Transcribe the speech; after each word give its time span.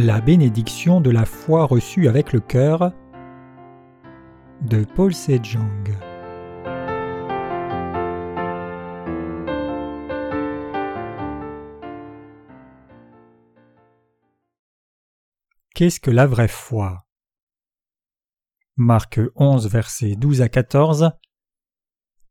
La 0.00 0.20
bénédiction 0.20 1.00
de 1.00 1.10
la 1.10 1.24
foi 1.24 1.64
reçue 1.64 2.06
avec 2.06 2.32
le 2.32 2.38
cœur 2.38 2.92
de 4.60 4.84
Paul 4.84 5.12
Sejong. 5.12 5.90
Qu'est-ce 15.74 15.98
que 15.98 16.12
la 16.12 16.28
vraie 16.28 16.46
foi? 16.46 17.04
Marc 18.76 19.18
11, 19.34 19.68
versets 19.68 20.14
12 20.14 20.42
à 20.42 20.48
14. 20.48 21.10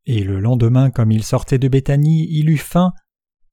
Et 0.06 0.24
le 0.24 0.40
lendemain, 0.40 0.90
comme 0.90 1.12
il 1.12 1.22
sortait 1.22 1.58
de 1.58 1.68
Béthanie, 1.68 2.28
il 2.30 2.48
eut 2.48 2.56
faim, 2.56 2.94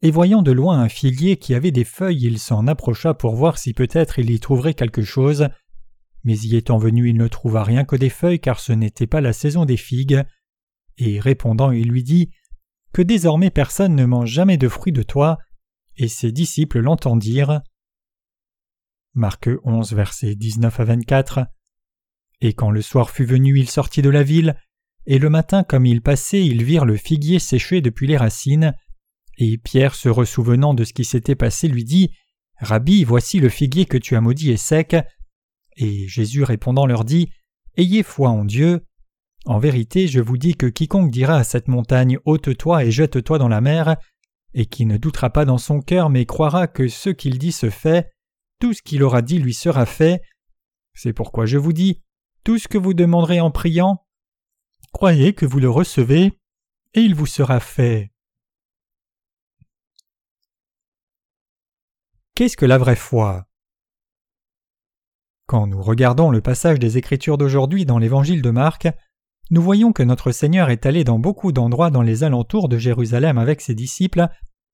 et 0.05 0.11
voyant 0.11 0.43
de 0.43 0.51
loin 0.51 0.79
un 0.79 0.87
figuier 0.87 1.37
qui 1.37 1.55
avait 1.55 1.71
des 1.71 1.83
feuilles, 1.83 2.25
il 2.25 2.37
s'en 2.37 2.67
approcha 2.67 3.15
pour 3.15 3.35
voir 3.35 3.57
si 3.57 3.73
peut-être 3.73 4.19
il 4.19 4.29
y 4.29 4.39
trouverait 4.39 4.75
quelque 4.75 5.01
chose. 5.01 5.47
Mais 6.23 6.37
y 6.37 6.55
étant 6.55 6.77
venu, 6.77 7.09
il 7.09 7.17
ne 7.17 7.27
trouva 7.27 7.63
rien 7.63 7.85
que 7.85 7.95
des 7.95 8.11
feuilles, 8.11 8.39
car 8.39 8.59
ce 8.59 8.71
n'était 8.71 9.07
pas 9.07 9.19
la 9.19 9.33
saison 9.33 9.65
des 9.65 9.77
figues. 9.77 10.21
Et 10.99 11.19
répondant, 11.19 11.71
il 11.71 11.87
lui 11.87 12.03
dit 12.03 12.29
Que 12.93 13.01
désormais 13.01 13.49
personne 13.49 13.95
ne 13.95 14.05
mange 14.05 14.29
jamais 14.29 14.57
de 14.57 14.67
fruits 14.69 14.93
de 14.93 15.01
toi. 15.01 15.39
Et 15.97 16.07
ses 16.07 16.31
disciples 16.31 16.81
l'entendirent. 16.81 17.61
Marc 19.15 19.49
11, 19.63 19.91
versets 19.93 20.35
19 20.35 20.79
à 20.81 20.83
24. 20.83 21.39
Et 22.41 22.53
quand 22.53 22.69
le 22.69 22.83
soir 22.83 23.09
fut 23.09 23.25
venu, 23.25 23.57
il 23.57 23.71
sortit 23.71 24.03
de 24.03 24.11
la 24.11 24.21
ville, 24.21 24.55
et 25.07 25.17
le 25.17 25.31
matin, 25.31 25.63
comme 25.63 25.87
il 25.87 26.03
passait, 26.03 26.45
ils 26.45 26.63
virent 26.63 26.85
le 26.85 26.95
figuier 26.95 27.39
séché 27.39 27.81
depuis 27.81 28.05
les 28.05 28.17
racines. 28.17 28.75
Et 29.37 29.57
Pierre, 29.57 29.95
se 29.95 30.09
ressouvenant 30.09 30.73
de 30.73 30.83
ce 30.83 30.93
qui 30.93 31.05
s'était 31.05 31.35
passé, 31.35 31.67
lui 31.67 31.83
dit 31.83 32.11
Rabbi, 32.57 33.03
voici 33.03 33.39
le 33.39 33.49
figuier 33.49 33.85
que 33.85 33.97
tu 33.97 34.15
as 34.15 34.21
maudit 34.21 34.51
est 34.51 34.57
sec. 34.57 34.95
Et 35.77 36.07
Jésus 36.07 36.43
répondant 36.43 36.85
leur 36.85 37.03
dit 37.03 37.29
Ayez 37.77 38.03
foi 38.03 38.29
en 38.29 38.45
Dieu. 38.45 38.85
En 39.45 39.59
vérité, 39.59 40.07
je 40.07 40.21
vous 40.21 40.37
dis 40.37 40.55
que 40.55 40.65
quiconque 40.65 41.11
dira 41.11 41.35
à 41.35 41.43
cette 41.43 41.67
montagne 41.67 42.17
ôte-toi 42.25 42.85
et 42.85 42.91
jette-toi 42.91 43.37
dans 43.37 43.49
la 43.49 43.61
mer, 43.61 43.97
et 44.53 44.65
qui 44.65 44.85
ne 44.85 44.97
doutera 44.97 45.29
pas 45.29 45.45
dans 45.45 45.57
son 45.57 45.81
cœur, 45.81 46.09
mais 46.09 46.25
croira 46.25 46.67
que 46.67 46.87
ce 46.87 47.09
qu'il 47.09 47.37
dit 47.37 47.51
se 47.51 47.69
fait, 47.69 48.09
tout 48.59 48.73
ce 48.73 48.81
qu'il 48.81 49.03
aura 49.03 49.21
dit 49.21 49.37
lui 49.37 49.53
sera 49.53 49.85
fait. 49.85 50.21
C'est 50.93 51.13
pourquoi 51.13 51.45
je 51.45 51.57
vous 51.57 51.73
dis 51.73 52.01
tout 52.43 52.57
ce 52.57 52.67
que 52.67 52.77
vous 52.77 52.93
demanderez 52.93 53.41
en 53.41 53.51
priant, 53.51 54.05
croyez 54.93 55.33
que 55.33 55.45
vous 55.45 55.59
le 55.59 55.69
recevez, 55.69 56.39
et 56.93 57.01
il 57.01 57.13
vous 57.13 57.25
sera 57.25 57.59
fait. 57.59 58.11
Qu'est-ce 62.35 62.57
que 62.57 62.65
la 62.65 62.77
vraie 62.77 62.97
foi? 62.97 63.45
Quand 65.47 65.67
nous 65.67 65.81
regardons 65.81 66.31
le 66.31 66.41
passage 66.41 66.79
des 66.79 66.97
Écritures 66.97 67.37
d'aujourd'hui 67.37 67.85
dans 67.85 67.97
l'Évangile 67.97 68.41
de 68.41 68.49
Marc, 68.49 68.89
nous 69.51 69.61
voyons 69.61 69.93
que 69.93 70.03
notre 70.03 70.33
Seigneur 70.33 70.69
est 70.69 70.85
allé 70.85 71.05
dans 71.05 71.17
beaucoup 71.17 71.53
d'endroits 71.53 71.91
dans 71.91 72.01
les 72.01 72.25
alentours 72.25 72.67
de 72.67 72.77
Jérusalem 72.77 73.37
avec 73.37 73.61
ses 73.61 73.73
disciples, 73.73 74.27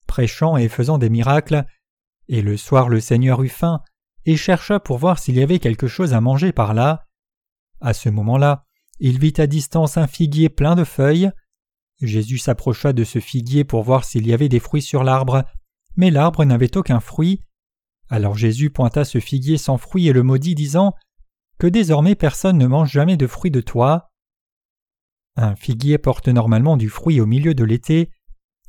prêchant 0.08 0.58
et 0.58 0.70
faisant 0.70 0.98
des 0.98 1.12
miracles, 1.12 1.64
et 2.28 2.42
le 2.42 2.58
soir 2.58 2.90
le 2.90 3.00
Seigneur 3.00 3.44
eut 3.44 3.50
faim, 3.50 3.84
et 4.26 4.38
chercha 4.38 4.80
pour 4.80 4.98
voir 4.98 5.20
s'il 5.20 5.38
y 5.38 5.44
avait 5.44 5.60
quelque 5.60 5.88
chose 5.88 6.16
à 6.16 6.22
manger 6.22 6.54
par 6.54 6.74
là. 6.74 7.06
À 7.80 7.94
ce 7.94 8.10
moment-là, 8.10 8.66
il 9.00 9.20
vit 9.20 9.36
à 9.38 9.46
distance 9.46 9.98
un 9.98 10.08
figuier 10.08 10.50
plein 10.50 10.74
de 10.74 10.84
feuilles. 10.84 11.30
Jésus 12.02 12.40
s'approcha 12.40 12.92
de 12.92 13.04
ce 13.04 13.20
figuier 13.20 13.66
pour 13.66 13.84
voir 13.84 14.04
s'il 14.04 14.26
y 14.26 14.34
avait 14.34 14.50
des 14.50 14.60
fruits 14.60 14.82
sur 14.82 15.04
l'arbre, 15.04 15.44
mais 15.96 16.10
l'arbre 16.10 16.44
n'avait 16.44 16.76
aucun 16.76 17.00
fruit. 17.00 17.44
Alors 18.12 18.38
Jésus 18.38 18.70
pointa 18.70 19.06
ce 19.06 19.20
figuier 19.20 19.58
sans 19.58 19.78
fruit 19.78 20.10
et 20.10 20.14
le 20.14 20.22
maudit, 20.22 20.54
disant 20.54 20.94
Que 21.58 21.68
désormais 21.68 22.16
personne 22.16 22.58
ne 22.58 22.68
mange 22.68 22.92
jamais 22.92 23.16
de 23.16 23.26
fruits 23.26 23.52
de 23.52 23.62
toi. 23.62 24.12
Un 25.38 25.56
figuier 25.56 25.98
porte 25.98 26.28
normalement 26.28 26.76
du 26.76 26.90
fruit 26.90 27.22
au 27.22 27.26
milieu 27.26 27.54
de 27.54 27.64
l'été. 27.64 28.12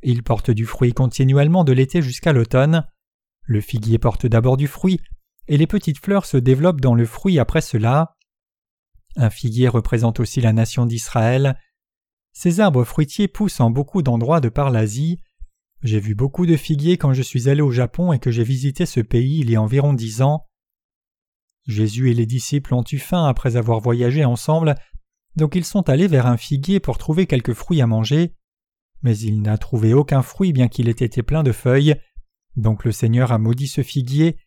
Il 0.01 0.23
porte 0.23 0.49
du 0.49 0.65
fruit 0.65 0.93
continuellement 0.93 1.65
de 1.65 1.73
l'été 1.73 2.01
jusqu'à 2.01 2.31
l'automne. 2.31 2.87
Le 3.41 3.59
figuier 3.59 3.99
porte 3.99 4.25
d'abord 4.25 4.55
du 4.55 4.67
fruit, 4.67 5.01
et 5.49 5.57
les 5.57 5.67
petites 5.67 5.99
fleurs 5.99 6.25
se 6.25 6.37
développent 6.37 6.79
dans 6.79 6.95
le 6.95 7.05
fruit 7.05 7.37
après 7.37 7.61
cela. 7.61 8.15
Un 9.17 9.29
figuier 9.29 9.67
représente 9.67 10.21
aussi 10.21 10.39
la 10.39 10.53
nation 10.53 10.85
d'Israël. 10.85 11.59
Ces 12.31 12.61
arbres 12.61 12.85
fruitiers 12.85 13.27
poussent 13.27 13.59
en 13.59 13.71
beaucoup 13.71 14.03
d'endroits 14.03 14.39
de 14.39 14.47
par 14.47 14.71
l'Asie. 14.71 15.19
J'ai 15.83 15.99
vu 15.99 16.15
beaucoup 16.15 16.45
de 16.45 16.55
figuiers 16.55 16.97
quand 16.97 17.13
je 17.13 17.21
suis 17.21 17.49
allé 17.49 17.61
au 17.61 17.71
Japon 17.71 18.13
et 18.13 18.19
que 18.19 18.31
j'ai 18.31 18.45
visité 18.45 18.85
ce 18.85 19.01
pays 19.01 19.39
il 19.39 19.49
y 19.49 19.57
a 19.57 19.61
environ 19.61 19.93
dix 19.93 20.21
ans. 20.21 20.47
Jésus 21.67 22.09
et 22.09 22.13
les 22.13 22.25
disciples 22.25 22.73
ont 22.73 22.83
eu 22.89 22.97
faim 22.97 23.25
après 23.25 23.57
avoir 23.57 23.81
voyagé 23.81 24.23
ensemble, 24.23 24.75
donc 25.35 25.55
ils 25.55 25.65
sont 25.65 25.89
allés 25.89 26.07
vers 26.07 26.25
un 26.25 26.37
figuier 26.37 26.79
pour 26.79 26.97
trouver 26.97 27.27
quelques 27.27 27.53
fruits 27.53 27.81
à 27.81 27.87
manger. 27.87 28.33
Mais 29.01 29.17
il 29.17 29.41
n'a 29.41 29.57
trouvé 29.57 29.93
aucun 29.93 30.21
fruit 30.21 30.53
bien 30.53 30.69
qu'il 30.69 30.87
ait 30.87 30.91
été 30.91 31.21
plein 31.21 31.43
de 31.43 31.51
feuilles. 31.51 31.95
Donc 32.55 32.85
le 32.85 32.93
Seigneur 32.93 33.33
a 33.33 33.37
maudit 33.37 33.67
ce 33.67 33.83
figuier. 33.83 34.37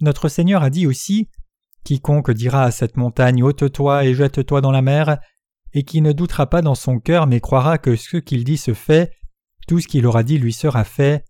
Notre 0.00 0.28
Seigneur 0.28 0.62
a 0.62 0.70
dit 0.70 0.86
aussi 0.86 1.28
Quiconque 1.82 2.30
dira 2.30 2.62
à 2.62 2.70
cette 2.70 2.96
montagne 2.96 3.42
ôte-toi 3.42 4.04
et 4.04 4.14
jette-toi 4.14 4.60
dans 4.60 4.70
la 4.70 4.82
mer, 4.82 5.18
et 5.72 5.82
qui 5.82 6.02
ne 6.02 6.12
doutera 6.12 6.48
pas 6.48 6.62
dans 6.62 6.76
son 6.76 7.00
cœur 7.00 7.26
mais 7.26 7.40
croira 7.40 7.78
que 7.78 7.96
ce 7.96 8.18
qu'il 8.18 8.44
dit 8.44 8.58
se 8.58 8.74
fait, 8.74 9.17
tout 9.68 9.80
ce 9.80 9.86
qu'il 9.86 10.06
aura 10.06 10.24
dit 10.24 10.38
lui 10.38 10.52
sera 10.52 10.82
fait. 10.82 11.24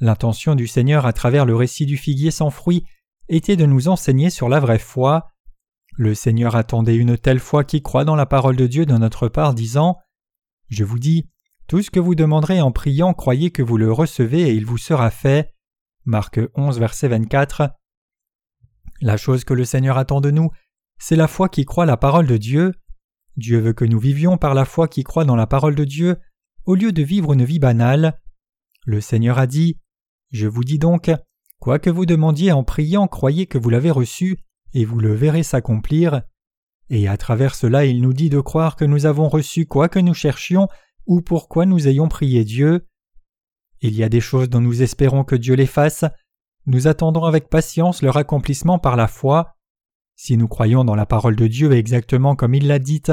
L'intention 0.00 0.56
du 0.56 0.66
Seigneur 0.66 1.06
à 1.06 1.12
travers 1.12 1.46
le 1.46 1.54
récit 1.54 1.86
du 1.86 1.96
figuier 1.96 2.32
sans 2.32 2.50
fruit 2.50 2.84
était 3.28 3.56
de 3.56 3.66
nous 3.66 3.88
enseigner 3.88 4.30
sur 4.30 4.48
la 4.48 4.58
vraie 4.58 4.78
foi. 4.78 5.30
Le 5.96 6.14
Seigneur 6.14 6.56
attendait 6.56 6.96
une 6.96 7.16
telle 7.16 7.38
foi 7.38 7.62
qui 7.62 7.82
croit 7.82 8.04
dans 8.04 8.16
la 8.16 8.26
parole 8.26 8.56
de 8.56 8.66
Dieu 8.66 8.86
de 8.86 8.96
notre 8.96 9.28
part, 9.28 9.54
disant 9.54 9.98
Je 10.68 10.82
vous 10.82 10.98
dis, 10.98 11.28
tout 11.68 11.82
ce 11.82 11.90
que 11.90 12.00
vous 12.00 12.14
demanderez 12.14 12.60
en 12.60 12.72
priant, 12.72 13.14
croyez 13.14 13.50
que 13.50 13.62
vous 13.62 13.76
le 13.76 13.92
recevez 13.92 14.42
et 14.42 14.54
il 14.54 14.66
vous 14.66 14.78
sera 14.78 15.10
fait. 15.10 15.54
Marc 16.04 16.40
11, 16.54 16.78
verset 16.78 17.08
24. 17.08 17.70
La 19.00 19.16
chose 19.16 19.44
que 19.44 19.54
le 19.54 19.64
Seigneur 19.64 19.98
attend 19.98 20.20
de 20.20 20.30
nous, 20.30 20.50
c'est 20.98 21.16
la 21.16 21.28
foi 21.28 21.48
qui 21.48 21.64
croit 21.64 21.86
la 21.86 21.96
parole 21.96 22.26
de 22.26 22.36
Dieu. 22.36 22.72
Dieu 23.36 23.58
veut 23.60 23.72
que 23.72 23.84
nous 23.84 23.98
vivions 23.98 24.38
par 24.38 24.54
la 24.54 24.64
foi 24.64 24.88
qui 24.88 25.04
croit 25.04 25.24
dans 25.24 25.36
la 25.36 25.46
parole 25.46 25.74
de 25.74 25.84
Dieu, 25.84 26.16
au 26.66 26.74
lieu 26.74 26.92
de 26.92 27.02
vivre 27.02 27.32
une 27.32 27.44
vie 27.44 27.58
banale. 27.58 28.18
Le 28.84 29.00
Seigneur 29.00 29.38
a 29.38 29.46
dit 29.46 29.78
Je 30.30 30.46
vous 30.46 30.64
dis 30.64 30.78
donc, 30.78 31.10
quoi 31.58 31.78
que 31.78 31.90
vous 31.90 32.06
demandiez 32.06 32.52
en 32.52 32.64
priant, 32.64 33.06
croyez 33.06 33.46
que 33.46 33.58
vous 33.58 33.70
l'avez 33.70 33.90
reçu, 33.90 34.38
et 34.72 34.84
vous 34.84 34.98
le 34.98 35.14
verrez 35.14 35.42
s'accomplir. 35.42 36.22
Et 36.90 37.08
à 37.08 37.16
travers 37.16 37.54
cela, 37.54 37.84
il 37.84 38.00
nous 38.02 38.12
dit 38.12 38.30
de 38.30 38.40
croire 38.40 38.76
que 38.76 38.84
nous 38.84 39.06
avons 39.06 39.28
reçu 39.28 39.66
quoi 39.66 39.88
que 39.88 39.98
nous 39.98 40.14
cherchions, 40.14 40.68
ou 41.06 41.20
pourquoi 41.20 41.66
nous 41.66 41.88
ayons 41.88 42.08
prié 42.08 42.44
Dieu. 42.44 42.86
Il 43.80 43.94
y 43.94 44.02
a 44.02 44.08
des 44.08 44.20
choses 44.20 44.48
dont 44.48 44.60
nous 44.60 44.82
espérons 44.82 45.24
que 45.24 45.36
Dieu 45.36 45.54
les 45.54 45.66
fasse, 45.66 46.04
nous 46.66 46.86
attendons 46.86 47.24
avec 47.24 47.50
patience 47.50 48.02
leur 48.02 48.16
accomplissement 48.16 48.78
par 48.78 48.96
la 48.96 49.06
foi. 49.06 49.56
Si 50.16 50.36
nous 50.36 50.48
croyons 50.48 50.84
dans 50.84 50.94
la 50.94 51.06
parole 51.06 51.36
de 51.36 51.46
Dieu 51.46 51.72
exactement 51.72 52.36
comme 52.36 52.54
il 52.54 52.66
l'a 52.66 52.78
dite, 52.78 53.12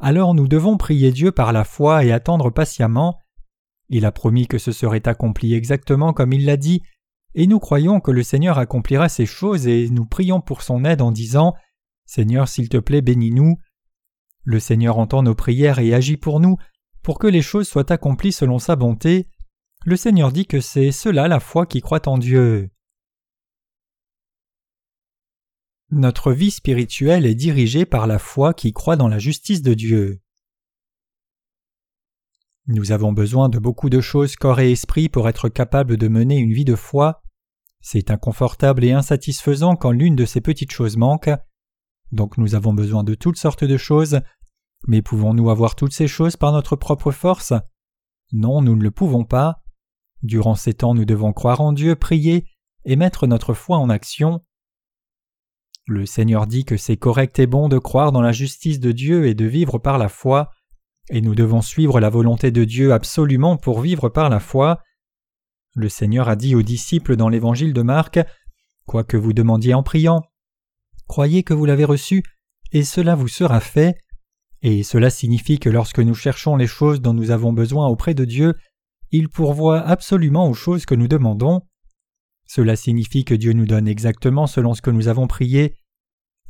alors 0.00 0.34
nous 0.34 0.48
devons 0.48 0.76
prier 0.76 1.12
Dieu 1.12 1.30
par 1.30 1.52
la 1.52 1.64
foi 1.64 2.04
et 2.04 2.12
attendre 2.12 2.50
patiemment. 2.50 3.18
Il 3.88 4.06
a 4.06 4.12
promis 4.12 4.46
que 4.46 4.58
ce 4.58 4.72
serait 4.72 5.06
accompli 5.06 5.54
exactement 5.54 6.12
comme 6.12 6.32
il 6.32 6.46
l'a 6.46 6.56
dit, 6.56 6.82
et 7.34 7.46
nous 7.46 7.58
croyons 7.58 8.00
que 8.00 8.10
le 8.10 8.22
Seigneur 8.22 8.58
accomplira 8.58 9.08
ces 9.08 9.26
choses 9.26 9.66
et 9.66 9.88
nous 9.90 10.06
prions 10.06 10.40
pour 10.40 10.62
son 10.62 10.84
aide 10.84 11.02
en 11.02 11.12
disant 11.12 11.54
Seigneur, 12.06 12.48
s'il 12.48 12.68
te 12.68 12.78
plaît, 12.78 13.02
bénis-nous. 13.02 13.56
Le 14.42 14.58
Seigneur 14.58 14.98
entend 14.98 15.22
nos 15.22 15.34
prières 15.34 15.78
et 15.78 15.94
agit 15.94 16.16
pour 16.16 16.40
nous, 16.40 16.56
pour 17.02 17.18
que 17.18 17.28
les 17.28 17.42
choses 17.42 17.68
soient 17.68 17.92
accomplies 17.92 18.32
selon 18.32 18.58
sa 18.58 18.74
bonté. 18.74 19.28
Le 19.84 19.96
Seigneur 19.96 20.32
dit 20.32 20.46
que 20.46 20.60
c'est 20.60 20.92
cela 20.92 21.28
la 21.28 21.40
foi 21.40 21.66
qui 21.66 21.80
croit 21.80 22.08
en 22.08 22.18
Dieu. 22.18 22.70
Notre 25.92 26.32
vie 26.32 26.52
spirituelle 26.52 27.26
est 27.26 27.34
dirigée 27.34 27.84
par 27.84 28.06
la 28.06 28.20
foi 28.20 28.54
qui 28.54 28.72
croit 28.72 28.94
dans 28.94 29.08
la 29.08 29.18
justice 29.18 29.60
de 29.60 29.74
Dieu. 29.74 30.20
Nous 32.68 32.92
avons 32.92 33.12
besoin 33.12 33.48
de 33.48 33.58
beaucoup 33.58 33.90
de 33.90 34.00
choses 34.00 34.36
corps 34.36 34.60
et 34.60 34.70
esprit 34.70 35.08
pour 35.08 35.28
être 35.28 35.48
capables 35.48 35.96
de 35.96 36.06
mener 36.06 36.36
une 36.36 36.52
vie 36.52 36.64
de 36.64 36.76
foi. 36.76 37.24
C'est 37.80 38.12
inconfortable 38.12 38.84
et 38.84 38.92
insatisfaisant 38.92 39.74
quand 39.74 39.90
l'une 39.90 40.14
de 40.14 40.26
ces 40.26 40.40
petites 40.40 40.70
choses 40.70 40.96
manque. 40.96 41.30
Donc 42.12 42.38
nous 42.38 42.54
avons 42.54 42.72
besoin 42.72 43.02
de 43.02 43.14
toutes 43.14 43.38
sortes 43.38 43.64
de 43.64 43.76
choses, 43.76 44.20
mais 44.86 45.02
pouvons-nous 45.02 45.50
avoir 45.50 45.74
toutes 45.74 45.92
ces 45.92 46.06
choses 46.06 46.36
par 46.36 46.52
notre 46.52 46.76
propre 46.76 47.10
force? 47.10 47.52
Non, 48.32 48.62
nous 48.62 48.76
ne 48.76 48.82
le 48.82 48.92
pouvons 48.92 49.24
pas. 49.24 49.64
Durant 50.22 50.54
ces 50.54 50.74
temps, 50.74 50.94
nous 50.94 51.04
devons 51.04 51.32
croire 51.32 51.60
en 51.60 51.72
Dieu, 51.72 51.96
prier 51.96 52.46
et 52.84 52.94
mettre 52.94 53.26
notre 53.26 53.54
foi 53.54 53.78
en 53.78 53.88
action. 53.88 54.44
Le 55.90 56.06
Seigneur 56.06 56.46
dit 56.46 56.64
que 56.64 56.76
c'est 56.76 56.96
correct 56.96 57.40
et 57.40 57.48
bon 57.48 57.68
de 57.68 57.76
croire 57.76 58.12
dans 58.12 58.20
la 58.20 58.30
justice 58.30 58.78
de 58.78 58.92
Dieu 58.92 59.26
et 59.26 59.34
de 59.34 59.44
vivre 59.44 59.80
par 59.80 59.98
la 59.98 60.08
foi, 60.08 60.52
et 61.08 61.20
nous 61.20 61.34
devons 61.34 61.62
suivre 61.62 61.98
la 61.98 62.10
volonté 62.10 62.52
de 62.52 62.62
Dieu 62.62 62.92
absolument 62.92 63.56
pour 63.56 63.80
vivre 63.80 64.08
par 64.08 64.28
la 64.28 64.38
foi. 64.38 64.78
Le 65.74 65.88
Seigneur 65.88 66.28
a 66.28 66.36
dit 66.36 66.54
aux 66.54 66.62
disciples 66.62 67.16
dans 67.16 67.28
l'évangile 67.28 67.72
de 67.72 67.82
Marc 67.82 68.20
Quoi 68.86 69.02
que 69.02 69.16
vous 69.16 69.32
demandiez 69.32 69.74
en 69.74 69.82
priant, 69.82 70.22
croyez 71.08 71.42
que 71.42 71.54
vous 71.54 71.66
l'avez 71.66 71.84
reçu, 71.84 72.22
et 72.70 72.84
cela 72.84 73.16
vous 73.16 73.26
sera 73.26 73.58
fait. 73.58 73.98
Et 74.62 74.84
cela 74.84 75.10
signifie 75.10 75.58
que 75.58 75.70
lorsque 75.70 75.98
nous 75.98 76.14
cherchons 76.14 76.54
les 76.54 76.68
choses 76.68 77.00
dont 77.00 77.14
nous 77.14 77.32
avons 77.32 77.52
besoin 77.52 77.88
auprès 77.88 78.14
de 78.14 78.24
Dieu, 78.24 78.54
il 79.10 79.28
pourvoit 79.28 79.80
absolument 79.80 80.48
aux 80.48 80.54
choses 80.54 80.86
que 80.86 80.94
nous 80.94 81.08
demandons. 81.08 81.62
Cela 82.46 82.76
signifie 82.76 83.24
que 83.24 83.34
Dieu 83.34 83.54
nous 83.54 83.66
donne 83.66 83.88
exactement 83.88 84.46
selon 84.46 84.74
ce 84.74 84.82
que 84.82 84.90
nous 84.90 85.08
avons 85.08 85.26
prié. 85.26 85.74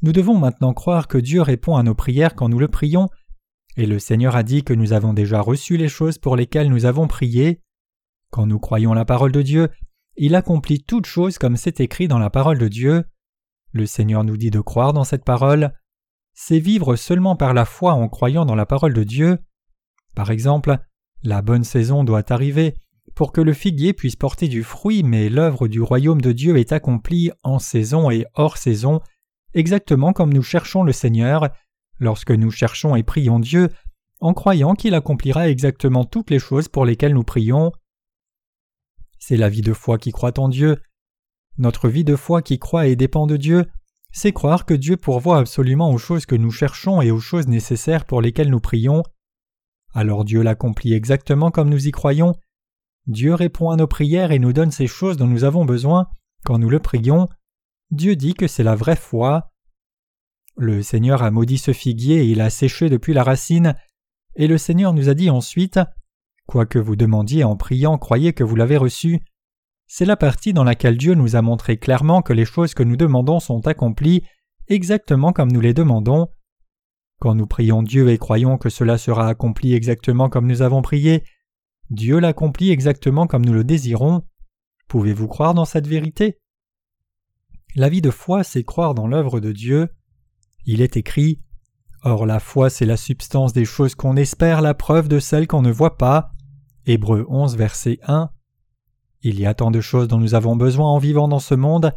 Nous 0.03 0.13
devons 0.13 0.39
maintenant 0.39 0.73
croire 0.73 1.09
que 1.09 1.19
Dieu 1.19 1.43
répond 1.43 1.77
à 1.77 1.83
nos 1.83 1.95
prières 1.95 2.35
quand 2.35 2.49
nous 2.49 2.59
le 2.59 2.69
prions, 2.69 3.09
et 3.77 3.87
le 3.87 3.99
Seigneur 3.99 4.35
a 4.37 4.43
dit 4.43 4.65
que 4.65 4.73
nous 4.73 4.93
avons 4.93 5.13
déjà 5.13 5.41
reçu 5.41 5.77
les 5.77 5.89
choses 5.89 6.19
pour 6.19 6.37
lesquelles 6.37 6.71
nous 6.71 6.87
avons 6.87 7.07
prié. 7.07 7.61
Quand 8.31 8.47
nous 8.47 8.59
croyons 8.59 8.95
la 8.95 9.05
parole 9.05 9.33
de 9.33 9.43
Dieu, 9.43 9.69
il 10.17 10.35
accomplit 10.35 10.83
toutes 10.83 11.07
choses 11.07 11.39
comme 11.39 11.57
c'est 11.57 11.81
écrit 11.81 12.09
dans 12.09 12.19
la 12.19 12.31
parole 12.31 12.59
de 12.59 12.69
Dieu. 12.69 13.05
Le 13.73 13.87
Seigneur 13.87 14.25
nous 14.25 14.37
dit 14.37 14.51
de 14.51 14.61
croire 14.61 14.93
dans 14.93 15.05
cette 15.05 15.25
parole. 15.25 15.73
C'est 16.35 16.59
vivre 16.59 16.97
seulement 16.97 17.37
par 17.37 17.55
la 17.55 17.65
foi 17.65 17.93
en 17.93 18.09
croyant 18.09 18.45
dans 18.45 18.55
la 18.55 18.67
parole 18.67 18.95
de 18.95 19.05
Dieu. 19.05 19.39
Par 20.15 20.31
exemple, 20.31 20.79
la 21.23 21.43
bonne 21.43 21.65
saison 21.65 22.05
doit 22.05 22.33
arriver 22.33 22.75
pour 23.15 23.33
que 23.33 23.41
le 23.41 23.53
figuier 23.53 23.93
puisse 23.93 24.17
porter 24.17 24.49
du 24.49 24.63
fruit, 24.63 25.03
mais 25.03 25.29
l'œuvre 25.29 25.69
du 25.69 25.81
royaume 25.81 26.21
de 26.21 26.33
Dieu 26.33 26.57
est 26.57 26.73
accomplie 26.73 27.31
en 27.43 27.59
saison 27.59 28.11
et 28.11 28.27
hors 28.35 28.57
saison, 28.57 29.01
exactement 29.55 30.13
comme 30.13 30.33
nous 30.33 30.43
cherchons 30.43 30.83
le 30.83 30.93
Seigneur, 30.93 31.51
lorsque 31.99 32.31
nous 32.31 32.51
cherchons 32.51 32.97
et 32.97 33.03
prions 33.03 33.39
Dieu, 33.39 33.69
en 34.21 34.35
croyant 34.35 34.75
qu'il 34.75 34.95
accomplira 34.95 35.49
exactement 35.49 36.05
toutes 36.05 36.31
les 36.31 36.39
choses 36.39 36.69
pour 36.69 36.85
lesquelles 36.85 37.15
nous 37.15 37.25
prions. 37.25 37.73
C'est 39.19 39.37
la 39.37 39.49
vie 39.49 39.63
de 39.63 39.73
foi 39.73 39.99
qui 39.99 40.13
croit 40.13 40.39
en 40.39 40.49
Dieu. 40.49 40.81
Notre 41.59 41.89
vie 41.89 42.05
de 42.05 42.17
foi 42.17 42.43
qui 42.43 42.59
croit 42.59 42.87
et 42.87 42.97
dépend 42.97 43.27
de 43.27 43.37
Dieu, 43.37 43.67
c'est 44.13 44.33
croire 44.33 44.67
que 44.67 44.75
Dieu 44.75 44.97
pourvoit 44.97 45.39
absolument 45.39 45.91
aux 45.91 45.99
choses 45.99 46.27
que 46.27 46.35
nous 46.35 46.51
cherchons 46.51 47.01
et 47.01 47.11
aux 47.11 47.21
choses 47.21 47.49
nécessaires 47.49 48.07
pour 48.07 48.21
lesquelles 48.21 48.51
nous 48.51 48.61
prions. 48.61 49.03
Alors 49.95 50.25
Dieu 50.25 50.43
l'accomplit 50.43 50.95
exactement 50.95 51.51
comme 51.51 51.69
nous 51.69 51.87
y 51.87 51.91
croyons. 51.91 52.35
Dieu 53.07 53.35
répond 53.35 53.71
à 53.71 53.77
nos 53.77 53.87
prières 53.87 54.33
et 54.33 54.39
nous 54.39 54.53
donne 54.53 54.71
ces 54.71 54.87
choses 54.87 55.17
dont 55.17 55.27
nous 55.27 55.45
avons 55.45 55.65
besoin 55.65 56.09
quand 56.45 56.59
nous 56.59 56.71
le 56.71 56.81
prions. 56.81 57.29
Dieu 57.91 58.15
dit 58.15 58.35
que 58.35 58.47
c'est 58.47 58.63
la 58.63 58.77
vraie 58.77 58.97
foi. 58.97 59.51
Le 60.57 60.83
Seigneur 60.83 61.23
a 61.23 61.31
maudit 61.31 61.59
ce 61.59 61.73
figuier 61.73 62.23
et 62.23 62.27
il 62.27 62.41
a 62.41 62.51
séché 62.51 62.89
depuis 62.89 63.15
la 63.15 63.25
racine, 63.25 63.75
et 64.37 64.47
le 64.47 64.59
Seigneur 64.59 64.93
nous 64.93 65.09
a 65.09 65.15
dit 65.15 65.31
ensuite 65.31 65.81
Quoi 66.47 66.67
que 66.67 66.79
vous 66.79 66.97
demandiez 66.97 67.45
en 67.45 67.57
priant, 67.57 67.99
croyez 67.99 68.33
que 68.33 68.45
vous 68.45 68.57
l'avez 68.57 68.77
reçu. 68.77 69.21
C'est 69.87 70.05
la 70.05 70.17
partie 70.17 70.53
dans 70.53 70.63
laquelle 70.63 70.97
Dieu 70.97 71.15
nous 71.15 71.35
a 71.35 71.43
montré 71.43 71.79
clairement 71.79 72.23
que 72.23 72.33
les 72.33 72.45
choses 72.45 72.75
que 72.75 72.85
nous 72.85 72.97
demandons 72.97 73.41
sont 73.41 73.67
accomplies 73.67 74.23
exactement 74.69 75.33
comme 75.33 75.51
nous 75.51 75.61
les 75.61 75.75
demandons. 75.75 76.29
Quand 77.21 77.35
nous 77.35 77.47
prions 77.47 77.83
Dieu 77.83 78.09
et 78.09 78.19
croyons 78.19 78.57
que 78.57 78.69
cela 78.69 78.99
sera 78.99 79.29
accompli 79.29 79.75
exactement 79.75 80.29
comme 80.29 80.47
nous 80.47 80.63
avons 80.63 80.81
prié, 80.81 81.25
Dieu 81.91 82.21
l'accomplit 82.21 82.71
exactement 82.71 83.27
comme 83.27 83.45
nous 83.45 83.53
le 83.53 83.65
désirons. 83.65 84.23
Pouvez-vous 84.87 85.27
croire 85.27 85.55
dans 85.55 85.65
cette 85.65 85.89
vérité? 85.89 86.39
La 87.77 87.89
vie 87.89 88.01
de 88.01 88.11
foi, 88.11 88.43
c'est 88.43 88.65
croire 88.65 88.95
dans 88.95 89.07
l'œuvre 89.07 89.41
de 89.41 89.53
Dieu. 89.53 89.89
Il 90.67 90.81
est 90.81 90.97
écrit 90.97 91.41
Or 92.03 92.27
la 92.27 92.41
foi, 92.41 92.71
c'est 92.71 92.87
la 92.87 92.97
substance 92.97 93.53
des 93.53 93.65
choses 93.65 93.95
qu'on 93.95 94.17
espère, 94.17 94.63
la 94.63 94.75
preuve 94.75 95.09
de 95.09 95.19
celles 95.19 95.47
qu'on 95.47 95.63
ne 95.63 95.71
voit 95.71 95.97
pas. 95.97 96.33
Hébreux 96.87 97.27
11, 97.29 97.57
verset 97.57 98.01
1. 98.07 98.31
Il 99.23 99.39
y 99.39 99.47
a 99.47 99.55
tant 99.55 99.71
de 99.71 99.81
choses 99.81 100.09
dont 100.09 100.19
nous 100.19 100.35
avons 100.35 100.57
besoin 100.57 100.89
en 100.89 100.99
vivant 100.99 101.29
dans 101.29 101.39
ce 101.41 101.55
monde. 101.55 101.93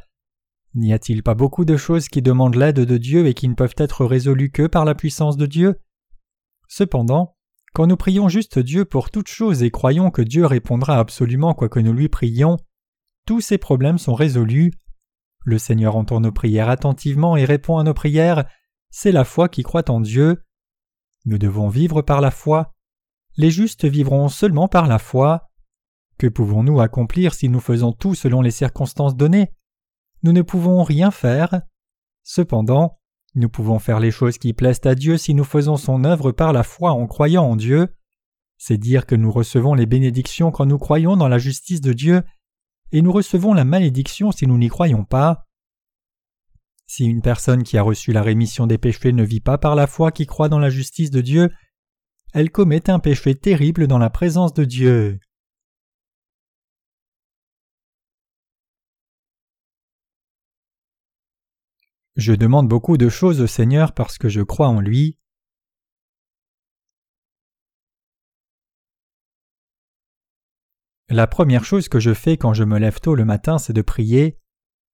N'y 0.75 0.92
a-t-il 0.92 1.24
pas 1.24 1.36
beaucoup 1.36 1.66
de 1.66 1.78
choses 1.78 2.10
qui 2.10 2.22
demandent 2.22 2.56
l'aide 2.56 2.81
de 2.81 2.98
Dieu 2.98 3.25
et 3.28 3.34
qui 3.34 3.48
ne 3.48 3.54
peuvent 3.54 3.75
être 3.78 4.06
résolues 4.06 4.52
que 4.52 4.68
par 4.68 4.86
la 4.86 4.94
puissance 4.94 5.38
de 5.38 5.46
Dieu? 5.46 5.80
Cependant, 6.68 7.36
quand 7.74 7.88
nous 7.88 7.98
prions 7.98 8.28
juste 8.28 8.60
Dieu 8.60 8.84
pour 8.84 9.10
toutes 9.10 9.30
choses 9.30 9.64
et 9.64 9.72
croyons 9.72 10.12
que 10.12 10.22
Dieu 10.22 10.46
répondra 10.46 11.00
absolument 11.00 11.54
quoi 11.54 11.70
que 11.70 11.80
nous 11.80 11.94
lui 11.94 12.10
prions, 12.10 12.58
tous 13.25 13.42
ces 13.42 13.58
problèmes 13.58 13.98
sont 13.98 14.16
résolus. 14.16 14.74
Le 15.44 15.57
Seigneur 15.57 15.95
entend 15.95 16.22
nos 16.22 16.31
prières 16.31 16.69
attentivement 16.69 17.36
et 17.36 17.45
répond 17.45 17.78
à 17.78 17.84
nos 17.84 17.94
prières, 17.94 18.45
c'est 18.90 19.12
la 19.12 19.25
foi 19.25 19.50
qui 19.50 19.63
croit 19.63 19.90
en 19.90 20.00
Dieu. 20.00 20.44
Nous 21.25 21.38
devons 21.38 21.69
vivre 21.69 22.01
par 22.01 22.22
la 22.22 22.31
foi. 22.31 22.74
Les 23.36 23.50
justes 23.50 23.86
vivront 23.86 24.30
seulement 24.30 24.68
par 24.68 24.88
la 24.88 25.00
foi. 25.00 25.50
Que 26.18 26.28
pouvons-nous 26.28 26.80
accomplir 26.80 27.34
si 27.34 27.50
nous 27.50 27.60
faisons 27.60 27.92
tout 27.92 28.16
selon 28.16 28.42
les 28.42 28.51
circonstances 28.51 29.16
données? 29.16 29.51
Nous 30.22 30.31
ne 30.31 30.42
pouvons 30.42 30.84
rien 30.84 31.12
faire. 31.12 31.62
Cependant, 32.24 33.00
nous 33.36 33.50
pouvons 33.50 33.80
faire 33.80 34.00
les 34.00 34.12
choses 34.12 34.38
qui 34.38 34.54
plaisent 34.54 34.86
à 34.86 34.96
Dieu 34.96 35.18
si 35.18 35.34
nous 35.34 35.44
faisons 35.44 35.75
son 35.75 36.04
œuvre 36.04 36.31
par 36.31 36.54
la 36.54 36.63
foi 36.63 36.92
en 36.92 37.07
croyant 37.07 37.44
en 37.44 37.56
Dieu. 37.56 37.94
C'est 38.57 38.78
dire 38.78 39.06
que 39.06 39.16
nous 39.16 39.31
recevons 39.31 39.74
les 39.74 39.88
bénédictions 39.88 40.51
quand 40.51 40.66
nous 40.66 40.78
croyons 40.78 41.18
dans 41.18 41.28
la 41.28 41.39
justice 41.39 41.81
de 41.81 41.94
Dieu, 41.94 42.22
et 42.94 43.01
nous 43.01 43.12
recevons 43.12 43.54
la 43.54 43.66
malédiction 43.66 44.31
si 44.31 44.45
nous 44.45 44.57
n'y 44.57 44.69
croyons 44.69 45.04
pas. 45.04 45.48
Si 46.86 47.06
une 47.06 47.24
personne 47.24 47.63
qui 47.63 47.75
a 47.78 47.81
reçu 47.81 48.13
la 48.13 48.22
rémission 48.22 48.68
des 48.68 48.78
péchés 48.78 49.12
ne 49.12 49.24
vit 49.24 49.42
pas 49.42 49.57
par 49.57 49.74
la 49.74 49.88
foi 49.88 50.12
qui 50.12 50.28
croit 50.28 50.48
dans 50.48 50.60
la 50.60 50.69
justice 50.69 51.10
de 51.10 51.22
Dieu, 51.22 51.50
elle 52.34 52.51
commet 52.51 52.90
un 52.92 53.00
péché 53.00 53.34
terrible 53.34 53.88
dans 53.88 53.98
la 53.98 54.12
présence 54.12 54.54
de 54.54 54.63
Dieu. 54.63 55.19
Je 62.16 62.34
demande 62.34 62.68
beaucoup 62.68 62.98
de 62.98 63.10
choses 63.10 63.42
au 63.42 63.48
Seigneur 63.48 63.94
parce 63.94 64.19
que 64.19 64.30
je 64.30 64.42
crois 64.42 64.68
en 64.68 64.80
lui. 64.80 65.18
La 71.09 71.27
première 71.27 71.65
chose 71.65 71.89
que 71.89 72.00
je 72.00 72.13
fais 72.13 72.38
quand 72.38 72.53
je 72.53 72.63
me 72.63 72.79
lève 72.79 73.00
tôt 73.00 73.15
le 73.15 73.25
matin, 73.25 73.57
c'est 73.57 73.73
de 73.73 73.81
prier. 73.81 74.38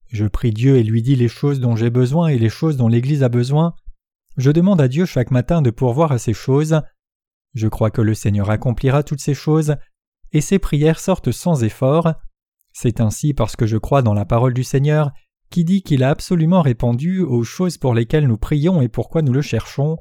Je 0.07 0.25
prie 0.25 0.51
Dieu 0.51 0.77
et 0.77 0.83
lui 0.83 1.01
dis 1.01 1.15
les 1.15 1.27
choses 1.27 1.59
dont 1.59 1.75
j'ai 1.75 1.91
besoin 1.91 2.29
et 2.29 2.39
les 2.39 2.49
choses 2.49 2.77
dont 2.77 2.87
l'Église 2.87 3.23
a 3.23 3.29
besoin. 3.29 3.75
Je 4.37 4.51
demande 4.51 4.81
à 4.81 4.87
Dieu 4.87 5.05
chaque 5.05 5.31
matin 5.31 5.61
de 5.61 5.69
pourvoir 5.69 6.11
à 6.11 6.17
ces 6.17 6.33
choses. 6.33 6.81
Je 7.53 7.67
crois 7.67 7.91
que 7.91 8.01
le 8.01 8.13
Seigneur 8.13 8.49
accomplira 8.49 9.03
toutes 9.03 9.21
ces 9.21 9.33
choses, 9.33 9.75
et 10.31 10.41
ces 10.41 10.59
prières 10.59 10.99
sortent 10.99 11.31
sans 11.31 11.63
effort. 11.63 12.13
C'est 12.73 13.01
ainsi 13.01 13.33
parce 13.33 13.55
que 13.55 13.67
je 13.67 13.77
crois 13.77 14.01
dans 14.01 14.13
la 14.13 14.25
parole 14.25 14.53
du 14.53 14.63
Seigneur, 14.63 15.11
qui 15.49 15.63
dit 15.63 15.81
qu'il 15.81 16.03
a 16.03 16.09
absolument 16.09 16.61
répondu 16.61 17.21
aux 17.21 17.43
choses 17.43 17.77
pour 17.77 17.93
lesquelles 17.93 18.27
nous 18.27 18.37
prions 18.37 18.81
et 18.81 18.87
pourquoi 18.87 19.21
nous 19.21 19.33
le 19.33 19.41
cherchons. 19.41 19.97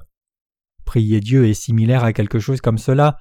Prier 0.85 1.21
Dieu 1.21 1.47
est 1.47 1.55
similaire 1.55 2.05
à 2.05 2.13
quelque 2.13 2.39
chose 2.39 2.61
comme 2.61 2.79
cela. 2.79 3.19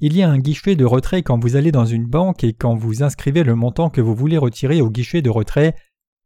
Il 0.00 0.16
y 0.16 0.22
a 0.22 0.30
un 0.30 0.38
guichet 0.38 0.74
de 0.76 0.84
retrait 0.84 1.22
quand 1.22 1.38
vous 1.38 1.56
allez 1.56 1.70
dans 1.70 1.84
une 1.84 2.06
banque 2.06 2.42
et 2.44 2.52
quand 2.52 2.74
vous 2.74 3.02
inscrivez 3.02 3.44
le 3.44 3.54
montant 3.54 3.90
que 3.90 4.00
vous 4.00 4.14
voulez 4.14 4.38
retirer 4.38 4.80
au 4.80 4.90
guichet 4.90 5.22
de 5.22 5.30
retrait, 5.30 5.76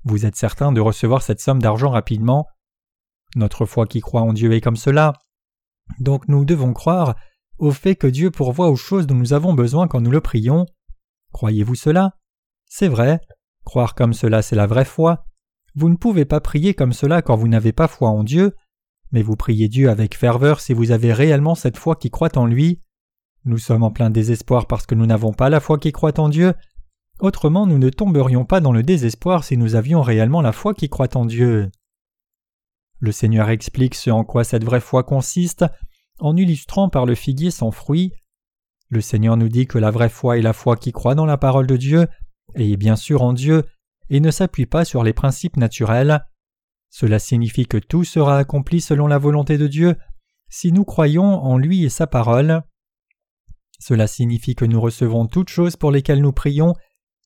vous 0.04 0.24
êtes 0.24 0.36
certain 0.36 0.72
de 0.72 0.80
recevoir 0.80 1.22
cette 1.22 1.40
somme 1.40 1.60
d'argent 1.60 1.90
rapidement. 1.90 2.46
Notre 3.36 3.66
foi 3.66 3.86
qui 3.86 4.00
croit 4.00 4.22
en 4.22 4.32
Dieu 4.32 4.52
est 4.52 4.60
comme 4.60 4.76
cela. 4.76 5.12
Donc 6.00 6.28
nous 6.28 6.44
devons 6.44 6.72
croire 6.72 7.14
au 7.58 7.72
fait 7.72 7.96
que 7.96 8.06
Dieu 8.06 8.30
pourvoit 8.30 8.70
aux 8.70 8.76
choses 8.76 9.06
dont 9.06 9.14
nous 9.14 9.32
avons 9.32 9.52
besoin 9.52 9.86
quand 9.86 10.00
nous 10.00 10.10
le 10.10 10.20
prions. 10.20 10.66
Croyez-vous 11.32 11.74
cela? 11.74 12.12
C'est 12.66 12.88
vrai. 12.88 13.20
Croire 13.64 13.94
comme 13.94 14.14
cela, 14.14 14.40
c'est 14.40 14.56
la 14.56 14.66
vraie 14.66 14.84
foi. 14.84 15.24
Vous 15.74 15.90
ne 15.90 15.96
pouvez 15.96 16.24
pas 16.24 16.40
prier 16.40 16.74
comme 16.74 16.92
cela 16.92 17.20
quand 17.20 17.36
vous 17.36 17.48
n'avez 17.48 17.72
pas 17.72 17.88
foi 17.88 18.08
en 18.08 18.24
Dieu, 18.24 18.56
mais 19.12 19.22
vous 19.22 19.36
priez 19.36 19.68
Dieu 19.68 19.90
avec 19.90 20.16
ferveur 20.16 20.60
si 20.60 20.72
vous 20.72 20.90
avez 20.90 21.12
réellement 21.12 21.54
cette 21.54 21.76
foi 21.76 21.96
qui 21.96 22.10
croit 22.10 22.36
en 22.36 22.46
lui. 22.46 22.80
Nous 23.44 23.58
sommes 23.58 23.82
en 23.82 23.90
plein 23.90 24.10
désespoir 24.10 24.66
parce 24.66 24.86
que 24.86 24.94
nous 24.94 25.06
n'avons 25.06 25.32
pas 25.32 25.48
la 25.48 25.60
foi 25.60 25.78
qui 25.78 25.92
croit 25.92 26.18
en 26.20 26.28
Dieu, 26.28 26.54
Autrement, 27.20 27.66
nous 27.66 27.78
ne 27.78 27.90
tomberions 27.90 28.44
pas 28.44 28.60
dans 28.60 28.72
le 28.72 28.84
désespoir 28.84 29.42
si 29.42 29.56
nous 29.56 29.74
avions 29.74 30.02
réellement 30.02 30.40
la 30.40 30.52
foi 30.52 30.72
qui 30.72 30.88
croit 30.88 31.16
en 31.16 31.24
Dieu. 31.24 31.70
Le 33.00 33.12
Seigneur 33.12 33.50
explique 33.50 33.96
ce 33.96 34.10
en 34.10 34.24
quoi 34.24 34.44
cette 34.44 34.64
vraie 34.64 34.80
foi 34.80 35.02
consiste 35.02 35.64
en 36.20 36.36
illustrant 36.36 36.88
par 36.88 37.06
le 37.06 37.16
figuier 37.16 37.50
sans 37.50 37.72
fruit. 37.72 38.12
Le 38.88 39.00
Seigneur 39.00 39.36
nous 39.36 39.48
dit 39.48 39.66
que 39.66 39.78
la 39.78 39.90
vraie 39.90 40.08
foi 40.08 40.38
est 40.38 40.42
la 40.42 40.52
foi 40.52 40.76
qui 40.76 40.92
croit 40.92 41.16
dans 41.16 41.26
la 41.26 41.36
parole 41.36 41.66
de 41.66 41.76
Dieu 41.76 42.06
et 42.54 42.76
bien 42.76 42.96
sûr 42.96 43.22
en 43.22 43.32
Dieu 43.32 43.64
et 44.10 44.20
ne 44.20 44.30
s'appuie 44.30 44.66
pas 44.66 44.84
sur 44.84 45.02
les 45.02 45.12
principes 45.12 45.56
naturels. 45.56 46.24
Cela 46.88 47.18
signifie 47.18 47.66
que 47.66 47.78
tout 47.78 48.04
sera 48.04 48.38
accompli 48.38 48.80
selon 48.80 49.08
la 49.08 49.18
volonté 49.18 49.58
de 49.58 49.66
Dieu 49.66 49.96
si 50.48 50.72
nous 50.72 50.84
croyons 50.84 51.44
en 51.44 51.58
lui 51.58 51.84
et 51.84 51.90
sa 51.90 52.06
parole. 52.06 52.62
Cela 53.80 54.06
signifie 54.06 54.54
que 54.54 54.64
nous 54.64 54.80
recevons 54.80 55.26
toutes 55.26 55.50
choses 55.50 55.76
pour 55.76 55.90
lesquelles 55.90 56.22
nous 56.22 56.32
prions 56.32 56.74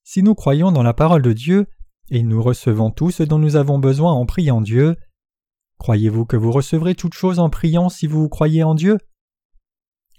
si 0.05 0.23
nous 0.23 0.35
croyons 0.35 0.73
dans 0.73 0.83
la 0.83 0.95
parole 0.95 1.23
de 1.23 1.33
Dieu, 1.33 1.67
et 2.11 2.23
nous 2.23 2.43
recevons 2.43 2.91
tout 2.91 3.11
ce 3.11 3.23
dont 3.23 3.39
nous 3.39 3.57
avons 3.57 3.79
besoin 3.79 4.13
en 4.13 4.27
priant 4.27 4.61
Dieu, 4.61 4.97
croyez-vous 5.79 6.27
que 6.27 6.37
vous 6.37 6.51
recevrez 6.51 6.95
toute 6.95 7.15
chose 7.15 7.39
en 7.39 7.51
priant 7.51 7.89
si 7.89 8.07
vous 8.07 8.29
croyez 8.29 8.65
en 8.65 8.75
Dieu? 8.75 8.99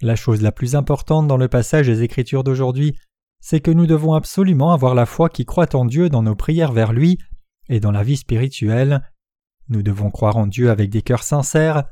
La 0.00 0.16
chose 0.16 0.42
la 0.42 0.52
plus 0.52 0.74
importante 0.74 1.28
dans 1.28 1.36
le 1.36 1.48
passage 1.48 1.86
des 1.86 2.02
Écritures 2.02 2.44
d'aujourd'hui, 2.44 2.96
c'est 3.40 3.60
que 3.60 3.70
nous 3.70 3.86
devons 3.86 4.14
absolument 4.14 4.72
avoir 4.72 4.94
la 4.94 5.06
foi 5.06 5.28
qui 5.28 5.44
croit 5.44 5.76
en 5.76 5.84
Dieu 5.84 6.08
dans 6.08 6.22
nos 6.22 6.34
prières 6.34 6.72
vers 6.72 6.92
lui, 6.92 7.18
et 7.68 7.80
dans 7.80 7.92
la 7.92 8.02
vie 8.02 8.16
spirituelle. 8.16 9.02
Nous 9.68 9.82
devons 9.82 10.10
croire 10.10 10.36
en 10.36 10.46
Dieu 10.46 10.70
avec 10.70 10.90
des 10.90 11.02
cœurs 11.02 11.22
sincères. 11.22 11.84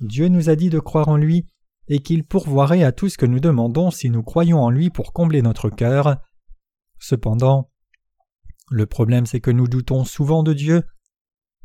Dieu 0.00 0.28
nous 0.28 0.48
a 0.50 0.56
dit 0.56 0.70
de 0.70 0.78
croire 0.78 1.08
en 1.08 1.16
lui 1.16 1.46
et 1.88 2.00
qu'il 2.00 2.24
pourvoirait 2.24 2.84
à 2.84 2.92
tout 2.92 3.08
ce 3.08 3.18
que 3.18 3.26
nous 3.26 3.40
demandons 3.40 3.90
si 3.90 4.10
nous 4.10 4.22
croyons 4.22 4.60
en 4.60 4.70
lui 4.70 4.90
pour 4.90 5.12
combler 5.12 5.42
notre 5.42 5.70
cœur. 5.70 6.18
Cependant, 6.98 7.70
le 8.70 8.86
problème 8.86 9.26
c'est 9.26 9.40
que 9.40 9.50
nous 9.50 9.68
doutons 9.68 10.04
souvent 10.04 10.42
de 10.42 10.52
Dieu. 10.52 10.82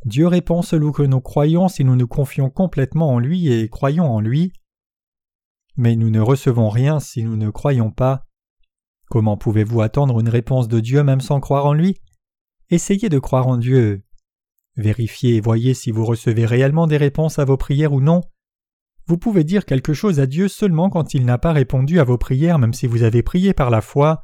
Dieu 0.05 0.27
répond 0.27 0.61
selon 0.61 0.91
que 0.91 1.03
nous 1.03 1.21
croyons 1.21 1.67
si 1.67 1.83
nous 1.83 1.95
nous 1.95 2.07
confions 2.07 2.49
complètement 2.49 3.13
en 3.13 3.19
lui 3.19 3.51
et 3.51 3.69
croyons 3.69 4.09
en 4.11 4.19
lui. 4.19 4.53
Mais 5.75 5.95
nous 5.95 6.09
ne 6.09 6.19
recevons 6.19 6.69
rien 6.69 6.99
si 6.99 7.23
nous 7.23 7.35
ne 7.35 7.49
croyons 7.49 7.91
pas. 7.91 8.25
Comment 9.09 9.37
pouvez-vous 9.37 9.81
attendre 9.81 10.19
une 10.19 10.29
réponse 10.29 10.67
de 10.67 10.79
Dieu 10.79 11.03
même 11.03 11.21
sans 11.21 11.39
croire 11.39 11.65
en 11.65 11.73
lui? 11.73 11.97
Essayez 12.69 13.09
de 13.09 13.19
croire 13.19 13.47
en 13.47 13.57
Dieu. 13.57 14.03
Vérifiez 14.75 15.35
et 15.35 15.41
voyez 15.41 15.73
si 15.73 15.91
vous 15.91 16.05
recevez 16.05 16.45
réellement 16.45 16.87
des 16.87 16.97
réponses 16.97 17.39
à 17.39 17.45
vos 17.45 17.57
prières 17.57 17.93
ou 17.93 18.01
non. 18.01 18.21
Vous 19.05 19.17
pouvez 19.17 19.43
dire 19.43 19.65
quelque 19.65 19.93
chose 19.93 20.19
à 20.19 20.25
Dieu 20.25 20.47
seulement 20.47 20.89
quand 20.89 21.13
il 21.13 21.25
n'a 21.25 21.37
pas 21.37 21.51
répondu 21.51 21.99
à 21.99 22.03
vos 22.03 22.17
prières 22.17 22.59
même 22.59 22.73
si 22.73 22.87
vous 22.87 23.03
avez 23.03 23.21
prié 23.21 23.53
par 23.53 23.69
la 23.69 23.81
foi. 23.81 24.21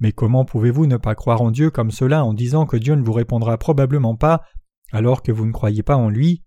Mais 0.00 0.12
comment 0.12 0.44
pouvez-vous 0.44 0.86
ne 0.86 0.96
pas 0.96 1.14
croire 1.14 1.42
en 1.42 1.50
Dieu 1.50 1.70
comme 1.70 1.90
cela 1.90 2.24
en 2.24 2.34
disant 2.34 2.66
que 2.66 2.76
Dieu 2.76 2.94
ne 2.94 3.04
vous 3.04 3.12
répondra 3.12 3.56
probablement 3.58 4.16
pas 4.16 4.42
alors 4.92 5.22
que 5.22 5.30
vous 5.30 5.46
ne 5.46 5.52
croyez 5.52 5.82
pas 5.82 5.96
en 5.96 6.08
lui? 6.08 6.42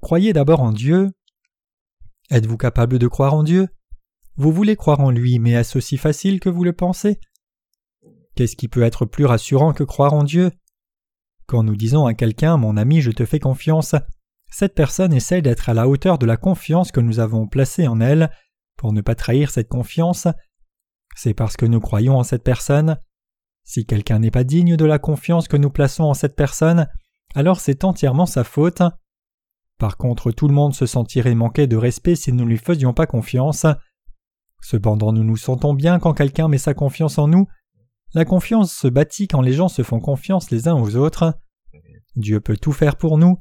Croyez 0.00 0.32
d'abord 0.32 0.60
en 0.60 0.72
Dieu. 0.72 1.10
Êtes-vous 2.30 2.56
capable 2.56 2.98
de 2.98 3.08
croire 3.08 3.34
en 3.34 3.42
Dieu? 3.42 3.68
Vous 4.36 4.52
voulez 4.52 4.76
croire 4.76 5.00
en 5.00 5.10
lui, 5.10 5.38
mais 5.40 5.50
est-ce 5.50 5.78
aussi 5.78 5.96
facile 5.96 6.38
que 6.38 6.48
vous 6.48 6.62
le 6.62 6.72
pensez? 6.72 7.18
Qu'est-ce 8.36 8.54
qui 8.54 8.68
peut 8.68 8.82
être 8.82 9.04
plus 9.04 9.24
rassurant 9.24 9.72
que 9.72 9.82
croire 9.82 10.14
en 10.14 10.22
Dieu? 10.22 10.52
Quand 11.46 11.64
nous 11.64 11.74
disons 11.74 12.06
à 12.06 12.14
quelqu'un 12.14 12.56
Mon 12.56 12.76
ami, 12.76 13.00
je 13.00 13.10
te 13.10 13.24
fais 13.24 13.40
confiance, 13.40 13.96
cette 14.50 14.74
personne 14.74 15.12
essaie 15.12 15.42
d'être 15.42 15.68
à 15.68 15.74
la 15.74 15.88
hauteur 15.88 16.18
de 16.18 16.26
la 16.26 16.36
confiance 16.36 16.90
que 16.90 17.00
nous 17.00 17.20
avons 17.20 17.46
placée 17.46 17.86
en 17.86 18.00
elle. 18.00 18.30
Pour 18.76 18.92
ne 18.92 19.00
pas 19.00 19.14
trahir 19.14 19.50
cette 19.50 19.68
confiance, 19.68 20.28
c'est 21.14 21.34
parce 21.34 21.56
que 21.56 21.66
nous 21.66 21.80
croyons 21.80 22.16
en 22.16 22.22
cette 22.22 22.44
personne. 22.44 22.98
Si 23.64 23.84
quelqu'un 23.84 24.20
n'est 24.20 24.30
pas 24.30 24.44
digne 24.44 24.76
de 24.76 24.84
la 24.84 24.98
confiance 24.98 25.48
que 25.48 25.56
nous 25.56 25.70
plaçons 25.70 26.04
en 26.04 26.14
cette 26.14 26.36
personne, 26.36 26.88
alors 27.34 27.60
c'est 27.60 27.84
entièrement 27.84 28.26
sa 28.26 28.44
faute. 28.44 28.82
Par 29.78 29.96
contre, 29.96 30.32
tout 30.32 30.48
le 30.48 30.54
monde 30.54 30.74
se 30.74 30.86
sentirait 30.86 31.34
manquer 31.34 31.66
de 31.66 31.76
respect 31.76 32.16
si 32.16 32.32
nous 32.32 32.44
ne 32.44 32.50
lui 32.50 32.58
faisions 32.58 32.94
pas 32.94 33.06
confiance. 33.06 33.66
Cependant, 34.60 35.12
nous 35.12 35.24
nous 35.24 35.36
sentons 35.36 35.74
bien 35.74 35.98
quand 35.98 36.14
quelqu'un 36.14 36.48
met 36.48 36.58
sa 36.58 36.74
confiance 36.74 37.18
en 37.18 37.28
nous. 37.28 37.46
La 38.14 38.24
confiance 38.24 38.72
se 38.72 38.88
bâtit 38.88 39.28
quand 39.28 39.42
les 39.42 39.52
gens 39.52 39.68
se 39.68 39.82
font 39.82 40.00
confiance 40.00 40.50
les 40.50 40.66
uns 40.66 40.74
aux 40.74 40.96
autres. 40.96 41.34
Dieu 42.16 42.40
peut 42.40 42.56
tout 42.56 42.72
faire 42.72 42.96
pour 42.96 43.18
nous. 43.18 43.38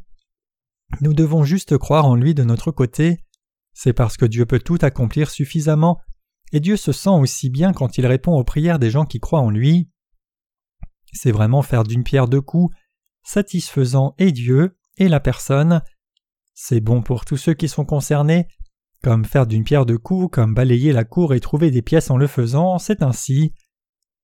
Nous 1.02 1.14
devons 1.14 1.44
juste 1.44 1.78
croire 1.78 2.06
en 2.06 2.16
lui 2.16 2.34
de 2.34 2.44
notre 2.44 2.72
côté. 2.72 3.24
C'est 3.74 3.94
parce 3.94 4.18
que 4.18 4.26
Dieu 4.26 4.46
peut 4.46 4.60
tout 4.60 4.78
accomplir 4.82 5.30
suffisamment 5.30 6.00
et 6.52 6.60
Dieu 6.60 6.78
se 6.78 6.92
sent 6.92 7.10
aussi 7.10 7.50
bien 7.50 7.74
quand 7.74 7.98
il 7.98 8.06
répond 8.06 8.34
aux 8.34 8.44
prières 8.44 8.80
des 8.80 8.90
gens 8.90 9.06
qui 9.06 9.20
croient 9.20 9.42
en 9.42 9.50
lui. 9.50 9.90
C'est 11.14 11.32
vraiment 11.32 11.62
faire 11.62 11.84
d'une 11.84 12.04
pierre 12.04 12.28
deux 12.28 12.42
coups, 12.42 12.76
satisfaisant 13.24 14.16
et 14.18 14.32
Dieu 14.32 14.78
et 14.98 15.10
la 15.10 15.20
personne. 15.20 15.82
C'est 16.54 16.80
bon 16.80 17.02
pour 17.02 17.26
tous 17.26 17.38
ceux 17.38 17.54
qui 17.54 17.68
sont 17.68 17.86
concernés, 17.86 18.48
comme 19.04 19.26
faire 19.26 19.46
d'une 19.46 19.64
pierre 19.64 19.86
deux 19.86 19.98
coups, 19.98 20.30
comme 20.32 20.54
balayer 20.54 20.92
la 20.92 21.04
cour 21.04 21.34
et 21.34 21.40
trouver 21.40 21.70
des 21.70 21.82
pièces 21.82 22.10
en 22.10 22.18
le 22.18 22.28
faisant, 22.28 22.80
c'est 22.80 23.04
ainsi. 23.04 23.54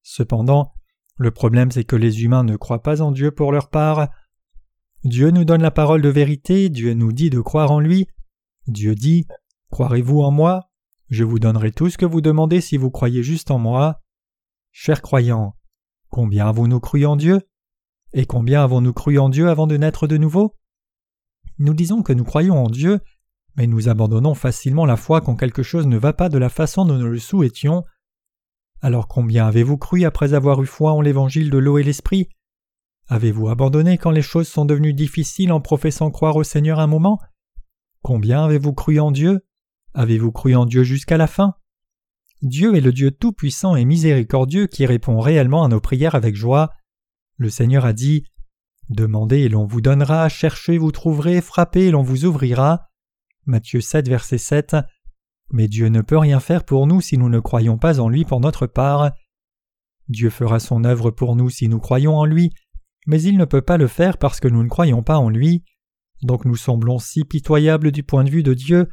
Cependant, 0.01 0.73
le 1.17 1.31
problème 1.31 1.71
c'est 1.71 1.83
que 1.83 1.95
les 1.95 2.23
humains 2.23 2.43
ne 2.43 2.55
croient 2.55 2.81
pas 2.81 3.01
en 3.01 3.11
Dieu 3.11 3.31
pour 3.31 3.51
leur 3.51 3.69
part. 3.69 4.09
Dieu 5.03 5.31
nous 5.31 5.43
donne 5.43 5.61
la 5.61 5.71
parole 5.71 6.01
de 6.01 6.09
vérité, 6.09 6.69
Dieu 6.69 6.93
nous 6.93 7.11
dit 7.11 7.29
de 7.29 7.41
croire 7.41 7.71
en 7.71 7.81
lui. 7.81 8.07
Dieu 8.67 8.95
dit 8.95 9.27
Croirez-vous 9.69 10.21
en 10.21 10.31
moi? 10.31 10.69
Je 11.09 11.25
vous 11.25 11.39
donnerai 11.39 11.71
tout 11.73 11.89
ce 11.89 11.97
que 11.97 12.05
vous 12.05 12.21
demandez 12.21 12.61
si 12.61 12.77
vous 12.77 12.89
croyez 12.89 13.21
juste 13.21 13.51
en 13.51 13.59
moi. 13.59 14.01
Chers 14.71 15.01
croyants, 15.01 15.57
combien 16.09 16.47
avons-nous 16.47 16.79
cru 16.79 17.05
en 17.05 17.17
Dieu? 17.17 17.41
Et 18.13 18.25
combien 18.25 18.63
avons-nous 18.63 18.93
cru 18.93 19.19
en 19.19 19.27
Dieu 19.27 19.49
avant 19.49 19.67
de 19.67 19.75
naître 19.75 20.07
de 20.07 20.15
nouveau? 20.15 20.55
Nous 21.59 21.73
disons 21.73 22.01
que 22.01 22.13
nous 22.13 22.23
croyons 22.23 22.63
en 22.63 22.69
Dieu, 22.69 23.01
mais 23.57 23.67
nous 23.67 23.89
abandonnons 23.89 24.35
facilement 24.35 24.85
la 24.85 24.95
foi 24.95 25.19
quand 25.19 25.35
quelque 25.35 25.63
chose 25.63 25.85
ne 25.85 25.97
va 25.97 26.13
pas 26.13 26.29
de 26.29 26.37
la 26.37 26.49
façon 26.49 26.85
dont 26.85 26.97
nous 26.97 27.09
le 27.09 27.19
souhaitions. 27.19 27.83
Alors 28.81 29.09
combien 29.09 29.47
avez-vous 29.47 29.77
cru 29.77 30.05
après 30.05 30.33
avoir 30.33 30.61
eu 30.63 30.65
foi 30.65 30.93
en 30.93 31.01
l'évangile 31.01 31.49
de 31.49 31.57
l'eau 31.57 31.77
et 31.77 31.83
l'esprit? 31.83 32.29
Avez-vous 33.07 33.49
abandonné 33.49 33.97
quand 33.97 34.11
les 34.11 34.21
choses 34.21 34.47
sont 34.47 34.65
devenues 34.65 34.93
difficiles 34.93 35.51
en 35.51 35.61
professant 35.61 36.09
croire 36.09 36.35
au 36.35 36.43
Seigneur 36.43 36.79
un 36.79 36.87
moment? 36.87 37.19
Combien 38.01 38.43
avez-vous 38.43 38.73
cru 38.73 38.99
en 38.99 39.11
Dieu? 39.11 39.45
Avez-vous 39.93 40.31
cru 40.31 40.55
en 40.55 40.65
Dieu 40.65 40.83
jusqu'à 40.83 41.17
la 41.17 41.27
fin? 41.27 41.55
Dieu 42.41 42.75
est 42.75 42.81
le 42.81 42.91
Dieu 42.91 43.11
tout-puissant 43.11 43.75
et 43.75 43.85
miséricordieux 43.85 44.67
qui 44.67 44.85
répond 44.85 45.19
réellement 45.19 45.63
à 45.63 45.67
nos 45.67 45.79
prières 45.79 46.15
avec 46.15 46.35
joie. 46.35 46.71
Le 47.37 47.49
Seigneur 47.49 47.85
a 47.85 47.93
dit 47.93 48.25
Demandez 48.89 49.39
et 49.39 49.49
l'on 49.49 49.65
vous 49.65 49.81
donnera, 49.81 50.27
cherchez, 50.27 50.77
vous 50.77 50.91
trouverez, 50.91 51.41
frappez 51.41 51.87
et 51.87 51.91
l'on 51.91 52.03
vous 52.03 52.25
ouvrira. 52.25 52.89
Matthieu 53.45 53.81
7, 53.81 54.09
verset 54.09 54.37
7. 54.37 54.75
Mais 55.51 55.67
Dieu 55.67 55.87
ne 55.87 56.01
peut 56.01 56.17
rien 56.17 56.39
faire 56.39 56.65
pour 56.65 56.87
nous 56.87 56.99
si 56.99 57.17
nous 57.17 57.29
ne 57.29 57.39
croyons 57.39 57.77
pas 57.77 57.99
en 57.99 58.09
lui 58.09 58.25
pour 58.25 58.39
notre 58.39 58.67
part. 58.67 59.11
Dieu 60.09 60.29
fera 60.29 60.59
son 60.59 60.83
œuvre 60.83 61.11
pour 61.11 61.35
nous 61.35 61.49
si 61.49 61.69
nous 61.69 61.79
croyons 61.79 62.17
en 62.17 62.25
lui, 62.25 62.53
mais 63.05 63.21
il 63.21 63.37
ne 63.37 63.45
peut 63.45 63.61
pas 63.61 63.77
le 63.77 63.87
faire 63.87 64.17
parce 64.17 64.39
que 64.39 64.47
nous 64.47 64.63
ne 64.63 64.69
croyons 64.69 65.03
pas 65.03 65.17
en 65.17 65.29
lui. 65.29 65.63
Donc 66.21 66.45
nous 66.45 66.55
semblons 66.55 66.99
si 66.99 67.25
pitoyables 67.25 67.91
du 67.91 68.03
point 68.03 68.23
de 68.23 68.29
vue 68.29 68.43
de 68.43 68.53
Dieu 68.53 68.87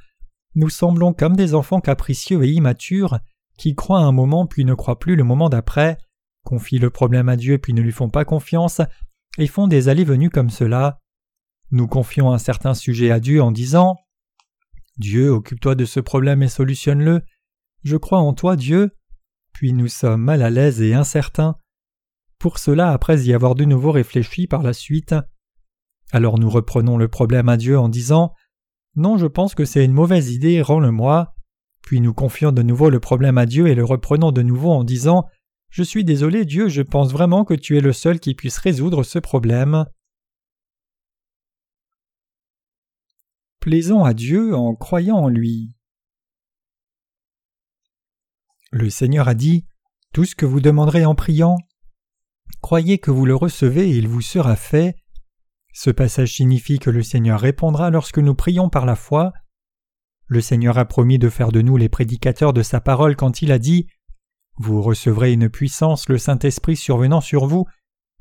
nous 0.55 0.69
semblons 0.69 1.12
comme 1.12 1.37
des 1.37 1.55
enfants 1.55 1.81
capricieux 1.81 2.43
et 2.43 2.50
immatures, 2.50 3.21
qui 3.57 3.75
croient 3.75 4.00
un 4.00 4.12
moment 4.12 4.47
puis 4.47 4.64
ne 4.64 4.75
croient 4.75 4.99
plus 4.99 5.14
le 5.14 5.23
moment 5.23 5.49
d'après, 5.49 5.99
confient 6.45 6.79
le 6.79 6.90
problème 6.90 7.29
à 7.29 7.37
Dieu 7.37 7.59
puis 7.59 7.73
ne 7.73 7.83
lui 7.83 7.93
font 7.93 8.11
pas 8.11 8.25
confiance, 8.25 8.81
et 9.38 9.47
font 9.47 9.69
des 9.69 9.88
allées-venues 9.88 10.31
comme 10.31 10.50
cela. 10.50 10.99
Nous 11.71 11.87
confions 11.87 12.33
un 12.33 12.38
certain 12.38 12.75
sujet 12.75 13.12
à 13.12 13.21
Dieu 13.21 13.40
en 13.40 13.52
disant 13.52 13.97
Dieu, 14.97 15.31
occupe-toi 15.31 15.76
de 15.76 15.85
ce 15.85 16.00
problème 16.00 16.43
et 16.43 16.49
solutionne-le. 16.49 17.23
Je 17.85 17.97
crois 17.97 18.19
en 18.19 18.35
toi, 18.35 18.57
Dieu. 18.57 18.90
Puis 19.52 19.73
nous 19.73 19.88
sommes 19.88 20.23
mal 20.23 20.43
à 20.43 20.50
l'aise 20.50 20.83
et 20.83 20.95
incertains. 20.95 21.57
Pour 22.41 22.59
cela, 22.59 22.91
après 22.91 23.21
y 23.21 23.35
avoir 23.35 23.55
de 23.55 23.65
nouveau 23.65 23.93
réfléchi 23.93 24.49
par 24.49 24.63
la 24.63 24.73
suite, 24.73 25.15
alors 26.11 26.39
nous 26.39 26.51
reprenons 26.51 26.97
le 26.97 27.07
problème 27.07 27.49
à 27.49 27.57
Dieu 27.57 27.79
en 27.79 27.89
disant 27.89 28.35
non, 28.97 29.19
je 29.19 29.27
pense 29.27 29.55
que 29.55 29.65
c'est 29.65 29.85
une 29.85 29.93
mauvaise 29.93 30.33
idée, 30.33 30.63
rends-le-moi. 30.63 31.35
Puis 31.83 32.01
nous 32.01 32.13
confions 32.13 32.51
de 32.51 32.63
nouveau 32.63 32.91
le 32.91 32.99
problème 32.99 33.39
à 33.39 33.47
Dieu 33.47 33.69
et 33.69 33.75
le 33.75 33.85
reprenons 33.85 34.33
de 34.33 34.43
nouveau 34.43 34.71
en 34.71 34.85
disant 34.85 35.29
Je 35.69 35.83
suis 35.83 36.03
désolé, 36.03 36.45
Dieu, 36.45 36.69
je 36.69 36.83
pense 36.83 37.13
vraiment 37.13 37.45
que 37.45 37.55
tu 37.55 37.77
es 37.77 37.81
le 37.81 37.93
seul 37.93 38.19
qui 38.19 38.35
puisse 38.35 38.59
résoudre 38.59 39.03
ce 39.03 39.19
problème. 39.19 39.85
Plaisons 43.61 44.03
à 44.03 44.15
Dieu 44.15 44.55
en 44.55 44.75
croyant 44.75 45.19
en 45.19 45.29
lui. 45.29 45.77
Le 48.73 48.89
Seigneur 48.89 49.29
a 49.29 49.35
dit 49.35 49.67
Tout 50.15 50.25
ce 50.25 50.35
que 50.35 50.47
vous 50.47 50.61
demanderez 50.61 51.05
en 51.05 51.15
priant, 51.15 51.59
croyez 52.61 52.99
que 52.99 53.11
vous 53.11 53.26
le 53.26 53.35
recevez 53.35 53.90
et 53.90 53.97
il 53.97 54.09
vous 54.09 54.21
sera 54.21 54.57
fait. 54.57 54.97
Ce 55.73 55.90
passage 55.90 56.35
signifie 56.35 56.78
que 56.78 56.90
le 56.90 57.02
Seigneur 57.02 57.40
répondra 57.40 57.90
lorsque 57.90 58.19
nous 58.19 58.35
prions 58.35 58.69
par 58.69 58.87
la 58.87 58.97
foi. 58.97 59.33
Le 60.26 60.40
Seigneur 60.40 60.78
a 60.78 60.85
promis 60.85 61.19
de 61.19 61.28
faire 61.28 61.52
de 61.52 61.62
nous 61.62 61.76
les 61.76 61.88
prédicateurs 61.88 62.52
de 62.52 62.62
sa 62.62 62.80
parole 62.80 63.16
quand 63.16 63.42
il 63.42 63.52
a 63.52 63.59
dit 63.59 63.87
Vous 64.57 64.83
recevrez 64.83 65.33
une 65.33 65.49
puissance, 65.49 66.09
le 66.09 66.19
Saint-Esprit 66.19 66.76
survenant 66.76 67.21
sur 67.21 67.47
vous, 67.47 67.66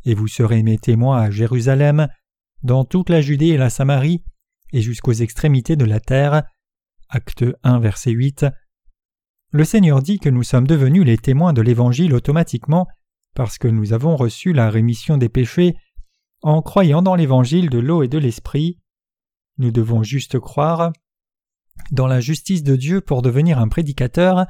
et 0.06 0.14
vous 0.14 0.28
serez 0.28 0.64
mes 0.64 0.78
témoins 0.78 1.22
à 1.22 1.32
Jérusalem, 1.32 2.08
dans 2.64 2.86
toute 2.86 3.10
la 3.10 3.22
Judée 3.22 3.48
et 3.48 3.58
la 3.58 3.70
Samarie, 3.70 4.24
et 4.74 4.82
jusqu'aux 4.82 5.14
extrémités 5.14 5.76
de 5.76 5.86
la 5.86 6.00
terre. 6.00 6.44
Acte 7.10 7.46
1, 7.64 7.80
verset 7.80 8.12
8. 8.12 8.46
Le 9.52 9.64
Seigneur 9.64 10.02
dit 10.02 10.20
que 10.20 10.30
nous 10.30 10.44
sommes 10.44 10.68
devenus 10.68 11.06
les 11.06 11.18
témoins 11.18 11.54
de 11.54 11.62
l'Évangile 11.62 12.14
automatiquement 12.14 12.88
parce 13.36 13.58
que 13.58 13.68
nous 13.68 13.94
avons 13.94 14.16
reçu 14.16 14.54
la 14.54 14.70
rémission 14.70 15.18
des 15.18 15.30
péchés 15.30 15.76
en 16.42 16.62
croyant 16.62 17.02
dans 17.02 17.16
l'évangile 17.16 17.70
de 17.70 17.80
l'eau 17.80 18.04
et 18.04 18.08
de 18.08 18.18
l'esprit. 18.18 18.78
Nous 19.58 19.72
devons 19.72 20.04
juste 20.04 20.40
croire 20.40 20.92
dans 21.92 22.08
la 22.08 22.20
justice 22.20 22.64
de 22.64 22.76
Dieu 22.76 23.02
pour 23.02 23.22
devenir 23.22 23.60
un 23.60 23.68
prédicateur, 23.68 24.46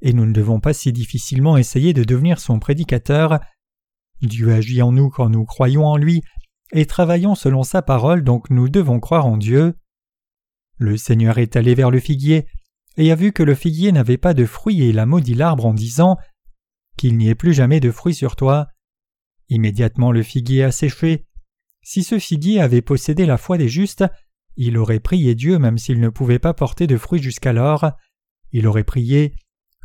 et 0.00 0.12
nous 0.12 0.26
ne 0.26 0.32
devons 0.32 0.60
pas 0.60 0.74
si 0.74 0.92
difficilement 0.92 1.56
essayer 1.56 1.92
de 1.92 2.04
devenir 2.04 2.38
son 2.38 2.58
prédicateur. 2.58 3.40
Dieu 4.22 4.52
agit 4.52 4.82
en 4.82 4.92
nous 4.92 5.10
quand 5.10 5.28
nous 5.28 5.44
croyons 5.44 5.86
en 5.86 5.96
lui 5.96 6.22
et 6.72 6.86
travaillons 6.86 7.34
selon 7.34 7.62
sa 7.62 7.82
parole, 7.82 8.24
donc 8.24 8.50
nous 8.50 8.68
devons 8.68 9.00
croire 9.00 9.26
en 9.26 9.36
Dieu. 9.36 9.74
Le 10.76 10.96
Seigneur 10.96 11.38
est 11.38 11.56
allé 11.56 11.74
vers 11.74 11.90
le 11.90 12.00
figuier 12.00 12.46
et 12.96 13.10
a 13.10 13.14
vu 13.14 13.32
que 13.32 13.42
le 13.42 13.54
figuier 13.54 13.92
n'avait 13.92 14.18
pas 14.18 14.34
de 14.34 14.44
fruits 14.44 14.82
et 14.82 14.88
il 14.88 14.98
a 14.98 15.06
maudit 15.06 15.34
l'arbre 15.34 15.66
en 15.66 15.74
disant 15.74 16.16
Qu'il 16.96 17.16
n'y 17.16 17.28
ait 17.28 17.34
plus 17.34 17.54
jamais 17.54 17.80
de 17.80 17.90
fruits 17.90 18.14
sur 18.14 18.36
toi. 18.36 18.68
Immédiatement 19.48 20.12
le 20.12 20.22
figuier 20.22 20.64
a 20.64 20.72
séché, 20.72 21.26
Si 21.82 22.02
ce 22.02 22.18
figuier 22.18 22.60
avait 22.60 22.82
possédé 22.82 23.26
la 23.26 23.36
foi 23.36 23.58
des 23.58 23.68
justes, 23.68 24.04
il 24.56 24.78
aurait 24.78 25.00
prié 25.00 25.34
Dieu 25.34 25.58
même 25.58 25.78
s'il 25.78 26.00
ne 26.00 26.08
pouvait 26.08 26.38
pas 26.38 26.54
porter 26.54 26.86
de 26.86 26.96
fruits 26.96 27.22
jusqu'alors. 27.22 27.92
Il 28.52 28.66
aurait 28.66 28.84
prié 28.84 29.34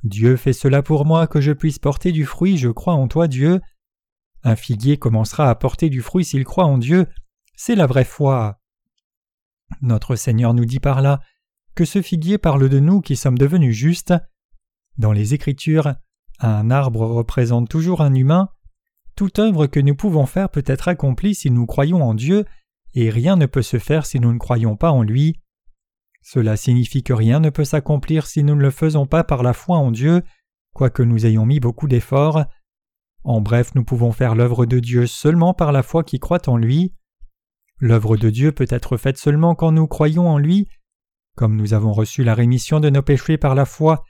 Dieu 0.04 0.38
fais 0.38 0.54
cela 0.54 0.82
pour 0.82 1.06
moi 1.06 1.28
que 1.28 1.42
je 1.42 1.52
puisse 1.52 1.80
porter 1.80 2.12
du 2.12 2.26
fruit, 2.26 2.58
je 2.58 2.70
crois 2.70 2.94
en 2.94 3.08
toi 3.08 3.28
Dieu. 3.28 3.60
Un 4.44 4.56
figuier 4.56 4.98
commencera 4.98 5.50
à 5.50 5.56
porter 5.56 5.90
du 5.90 6.02
fruit 6.02 6.24
s'il 6.24 6.46
croit 6.46 6.66
en 6.66 6.78
Dieu, 6.78 7.08
c'est 7.56 7.76
la 7.76 7.88
vraie 7.88 8.06
foi. 8.06 8.62
Notre 9.82 10.16
Seigneur 10.16 10.54
nous 10.54 10.66
dit 10.66 10.80
par 10.80 11.02
là 11.02 11.20
que 11.76 11.84
ce 11.84 12.02
figuier 12.02 12.38
parle 12.38 12.70
de 12.70 12.80
nous 12.80 13.02
qui 13.02 13.16
sommes 13.16 13.38
devenus 13.38 13.76
justes. 13.76 14.14
Dans 14.98 15.12
les 15.12 15.34
Écritures, 15.34 15.96
un 16.40 16.72
arbre 16.72 17.02
représente 17.02 17.70
toujours 17.70 18.02
un 18.02 18.14
humain. 18.14 18.50
Toute 19.16 19.40
œuvre 19.40 19.68
que 19.68 19.80
nous 19.80 19.96
pouvons 19.96 20.26
faire 20.26 20.50
peut 20.50 20.64
être 20.66 20.88
accomplie 20.88 21.36
si 21.36 21.52
nous 21.52 21.66
croyons 21.66 22.02
en 22.02 22.14
Dieu, 22.14 22.46
et 22.94 23.10
rien 23.10 23.36
ne 23.36 23.46
peut 23.46 23.62
se 23.62 23.78
faire 23.78 24.06
si 24.06 24.20
nous 24.20 24.32
ne 24.32 24.38
croyons 24.38 24.76
pas 24.76 24.92
en 24.92 25.04
lui. 25.04 25.40
Cela 26.22 26.58
signifie 26.58 27.04
que 27.04 27.14
rien 27.14 27.40
ne 27.40 27.50
peut 27.50 27.66
s'accomplir 27.66 28.28
si 28.28 28.44
nous 28.44 28.56
ne 28.56 28.62
le 28.62 28.72
faisons 28.72 29.06
pas 29.06 29.24
par 29.24 29.44
la 29.44 29.54
foi 29.54 29.78
en 29.78 29.92
Dieu, 29.92 30.22
quoique 30.74 31.04
nous 31.04 31.26
ayons 31.26 31.46
mis 31.46 31.60
beaucoup 31.60 31.88
d'efforts. 31.88 32.46
En 33.24 33.42
bref, 33.42 33.76
nous 33.76 33.84
pouvons 33.84 34.12
faire 34.12 34.36
l'œuvre 34.36 34.66
de 34.66 34.80
Dieu 34.80 35.08
seulement 35.08 35.54
par 35.54 35.72
la 35.72 35.84
foi 35.84 36.04
qui 36.04 36.20
croit 36.20 36.48
en 36.48 36.58
lui. 36.58 36.94
L'œuvre 37.78 38.18
de 38.18 38.30
Dieu 38.30 38.52
peut 38.52 38.68
être 38.70 38.98
faite 38.98 39.18
seulement 39.18 39.56
quand 39.56 39.72
nous 39.72 39.88
croyons 39.88 40.28
en 40.28 40.38
lui. 40.38 40.68
Comme 41.36 41.56
nous 41.56 41.74
avons 41.74 41.94
reçu 41.94 42.24
la 42.24 42.34
rémission 42.34 42.80
de 42.80 42.90
nos 42.90 43.02
péchés 43.02 43.38
par 43.38 43.56
la 43.56 43.66
foi, 43.66 44.04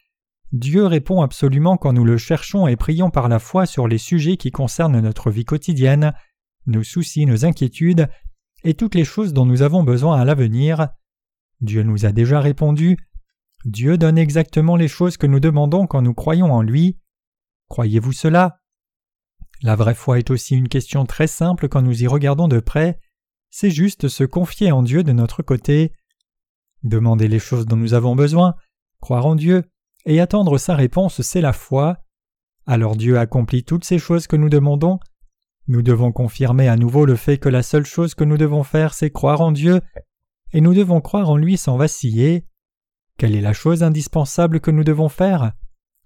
Dieu 0.52 0.86
répond 0.86 1.22
absolument 1.22 1.78
quand 1.78 1.94
nous 1.94 2.06
le 2.06 2.18
cherchons 2.18 2.68
et 2.68 2.76
prions 2.76 3.12
par 3.12 3.30
la 3.30 3.40
foi 3.40 3.66
sur 3.66 3.88
les 3.88 4.00
sujets 4.00 4.38
qui 4.38 4.52
concernent 4.52 5.00
notre 5.00 5.30
vie 5.30 5.46
quotidienne, 5.46 6.14
nos 6.66 6.84
soucis, 6.84 7.26
nos 7.26 7.46
inquiétudes, 7.46 8.10
et 8.64 8.74
toutes 8.74 8.96
les 8.96 9.06
choses 9.06 9.34
dont 9.34 9.46
nous 9.46 9.62
avons 9.62 9.84
besoin 9.84 10.20
à 10.20 10.26
l'avenir. 10.26 10.90
Dieu 11.62 11.84
nous 11.84 12.06
a 12.06 12.12
déjà 12.12 12.40
répondu. 12.40 12.98
Dieu 13.66 13.98
donne 13.98 14.18
exactement 14.18 14.76
les 14.76 14.88
choses 14.88 15.18
que 15.18 15.28
nous 15.28 15.40
demandons 15.40 15.86
quand 15.86 16.02
nous 16.02 16.14
croyons 16.14 16.52
en 16.52 16.62
lui. 16.62 16.98
Croyez-vous 17.68 18.14
cela? 18.14 18.60
La 19.62 19.76
vraie 19.76 19.94
foi 19.94 20.20
est 20.20 20.32
aussi 20.32 20.56
une 20.56 20.70
question 20.70 21.06
très 21.06 21.28
simple 21.28 21.68
quand 21.68 21.82
nous 21.82 22.04
y 22.04 22.08
regardons 22.08 22.48
de 22.48 22.60
près. 22.60 23.00
C'est 23.50 23.72
juste 23.72 24.08
se 24.08 24.24
confier 24.24 24.72
en 24.72 24.84
Dieu 24.84 25.04
de 25.04 25.12
notre 25.12 25.44
côté. 25.44 25.94
Demander 26.84 27.28
les 27.28 27.40
choses 27.40 27.66
dont 27.66 27.76
nous 27.76 27.94
avons 27.94 28.16
besoin, 28.16 28.56
croire 29.02 29.26
en 29.26 29.36
Dieu, 29.36 29.70
et 30.06 30.20
attendre 30.20 30.58
sa 30.58 30.76
réponse, 30.76 31.22
c'est 31.22 31.42
la 31.42 31.54
foi. 31.54 31.98
Alors 32.66 32.96
Dieu 32.96 33.18
accomplit 33.18 33.64
toutes 33.64 33.86
ces 33.86 34.00
choses 34.00 34.28
que 34.28 34.36
nous 34.36 34.50
demandons. 34.50 35.00
Nous 35.68 35.82
devons 35.82 36.12
confirmer 36.12 36.68
à 36.68 36.78
nouveau 36.78 37.06
le 37.06 37.16
fait 37.16 37.38
que 37.38 37.50
la 37.50 37.64
seule 37.64 37.86
chose 37.86 38.16
que 38.16 38.24
nous 38.24 38.38
devons 38.38 38.64
faire, 38.64 38.94
c'est 38.94 39.12
croire 39.12 39.42
en 39.42 39.52
Dieu 39.52 39.82
et 40.52 40.62
nous 40.62 40.74
devons 40.74 41.02
croire 41.02 41.30
en 41.30 41.38
lui 41.38 41.58
sans 41.58 41.78
vaciller. 41.78 42.46
Quelle 43.18 43.36
est 43.36 43.42
la 43.42 43.54
chose 43.54 43.84
indispensable 43.84 44.62
que 44.62 44.72
nous 44.72 44.84
devons 44.84 45.10
faire? 45.10 45.54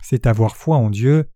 C'est 0.01 0.27
avoir 0.27 0.57
foi 0.57 0.77
en 0.77 0.89
Dieu. 0.89 1.29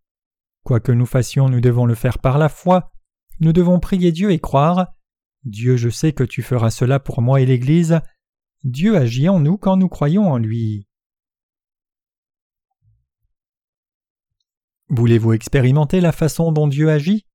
Quoi 0.63 0.79
que 0.79 0.91
nous 0.91 1.05
fassions, 1.05 1.49
nous 1.49 1.61
devons 1.61 1.85
le 1.85 1.95
faire 1.95 2.19
par 2.19 2.37
la 2.37 2.49
foi. 2.49 2.91
Nous 3.39 3.53
devons 3.53 3.79
prier 3.79 4.11
Dieu 4.11 4.31
et 4.31 4.39
croire. 4.39 4.93
Dieu, 5.45 5.77
je 5.77 5.89
sais 5.89 6.11
que 6.11 6.23
tu 6.23 6.41
feras 6.41 6.71
cela 6.71 6.99
pour 6.99 7.21
moi 7.21 7.39
et 7.39 7.45
l'Église. 7.45 8.01
Dieu 8.63 8.97
agit 8.97 9.29
en 9.29 9.39
nous 9.39 9.57
quand 9.57 9.77
nous 9.77 9.87
croyons 9.87 10.29
en 10.29 10.37
lui. 10.37 10.86
Voulez-vous 14.89 15.33
expérimenter 15.33 15.99
la 15.99 16.11
façon 16.11 16.51
dont 16.51 16.67
Dieu 16.67 16.89
agit? 16.89 17.25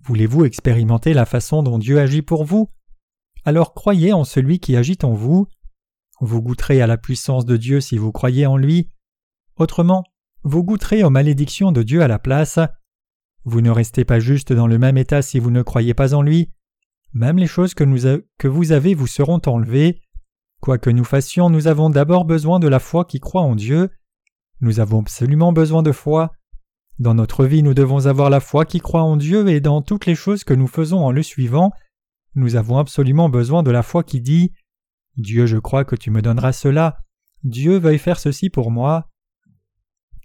Voulez-vous 0.00 0.44
expérimenter 0.44 1.12
la 1.12 1.26
façon 1.26 1.62
dont 1.62 1.78
Dieu 1.78 1.98
agit 1.98 2.22
pour 2.22 2.44
vous? 2.44 2.70
Alors 3.44 3.74
croyez 3.74 4.12
en 4.12 4.24
celui 4.24 4.60
qui 4.60 4.76
agit 4.76 4.98
en 5.02 5.12
vous. 5.12 5.46
Vous 6.20 6.40
goûterez 6.40 6.80
à 6.80 6.86
la 6.86 6.96
puissance 6.96 7.44
de 7.44 7.56
Dieu 7.56 7.80
si 7.80 7.98
vous 7.98 8.12
croyez 8.12 8.46
en 8.46 8.56
lui. 8.56 8.90
Autrement, 9.56 10.04
vous 10.42 10.64
goûterez 10.64 11.04
aux 11.04 11.10
malédictions 11.10 11.72
de 11.72 11.82
Dieu 11.82 12.02
à 12.02 12.08
la 12.08 12.18
place. 12.18 12.58
Vous 13.44 13.60
ne 13.60 13.70
restez 13.70 14.06
pas 14.06 14.20
juste 14.20 14.52
dans 14.52 14.66
le 14.66 14.78
même 14.78 14.96
état 14.96 15.20
si 15.20 15.38
vous 15.38 15.50
ne 15.50 15.62
croyez 15.62 15.92
pas 15.92 16.14
en 16.14 16.22
lui. 16.22 16.50
Même 17.12 17.36
les 17.36 17.46
choses 17.46 17.74
que, 17.74 17.84
vous 18.48 18.72
avez 18.72 18.94
vous 18.94 19.06
seront 19.06 19.40
enlevées. 19.46 20.00
Quoi 20.60 20.78
que 20.78 20.90
nous 20.90 21.04
fassions, 21.04 21.50
nous 21.50 21.66
avons 21.66 21.90
d'abord 21.90 22.24
besoin 22.24 22.58
de 22.58 22.68
la 22.68 22.78
foi 22.78 23.04
qui 23.04 23.20
croit 23.20 23.42
en 23.42 23.54
Dieu. 23.54 23.90
Nous 24.60 24.80
avons 24.80 25.00
absolument 25.00 25.52
besoin 25.52 25.82
de 25.82 25.92
foi. 25.92 26.32
Dans 26.98 27.14
notre 27.14 27.44
vie, 27.44 27.62
nous 27.62 27.74
devons 27.74 28.06
avoir 28.06 28.30
la 28.30 28.40
foi 28.40 28.64
qui 28.64 28.78
croit 28.78 29.02
en 29.02 29.16
Dieu 29.16 29.48
et 29.48 29.60
dans 29.60 29.82
toutes 29.82 30.06
les 30.06 30.14
choses 30.14 30.44
que 30.44 30.54
nous 30.54 30.68
faisons 30.68 31.04
en 31.04 31.10
le 31.10 31.22
suivant, 31.22 31.72
nous 32.34 32.56
avons 32.56 32.78
absolument 32.78 33.28
besoin 33.28 33.62
de 33.62 33.70
la 33.70 33.82
foi 33.82 34.02
qui 34.02 34.20
dit 34.20 34.52
Dieu, 35.16 35.46
je 35.46 35.58
crois 35.58 35.84
que 35.84 35.96
tu 35.96 36.10
me 36.10 36.22
donneras 36.22 36.52
cela. 36.52 36.98
Dieu 37.44 37.78
veuille 37.78 37.98
faire 37.98 38.18
ceci 38.18 38.50
pour 38.50 38.70
moi. 38.70 39.08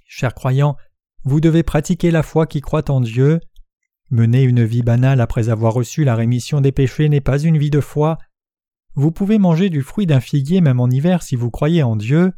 Chers 0.06 0.34
croyants, 0.34 0.76
vous 1.24 1.40
devez 1.40 1.64
pratiquer 1.64 2.12
la 2.12 2.24
foi 2.24 2.48
qui 2.48 2.62
croit 2.62 2.90
en 2.90 3.02
Dieu. 3.02 3.40
Mener 4.10 4.44
une 4.44 4.64
vie 4.64 4.82
banale 4.82 5.22
après 5.22 5.50
avoir 5.50 5.74
reçu 5.74 6.04
la 6.04 6.16
rémission 6.16 6.62
des 6.62 6.72
péchés 6.72 7.10
n'est 7.10 7.22
pas 7.22 7.38
une 7.38 7.58
vie 7.58 7.70
de 7.70 7.82
foi. 7.82 8.18
Vous 8.96 9.12
pouvez 9.12 9.38
manger 9.38 9.70
du 9.70 9.84
fruit 9.84 10.08
d'un 10.08 10.20
figuier 10.20 10.62
même 10.62 10.80
en 10.80 10.90
hiver 10.90 11.22
si 11.22 11.36
vous 11.36 11.52
croyez 11.52 11.84
en 11.84 11.96
Dieu. 11.96 12.34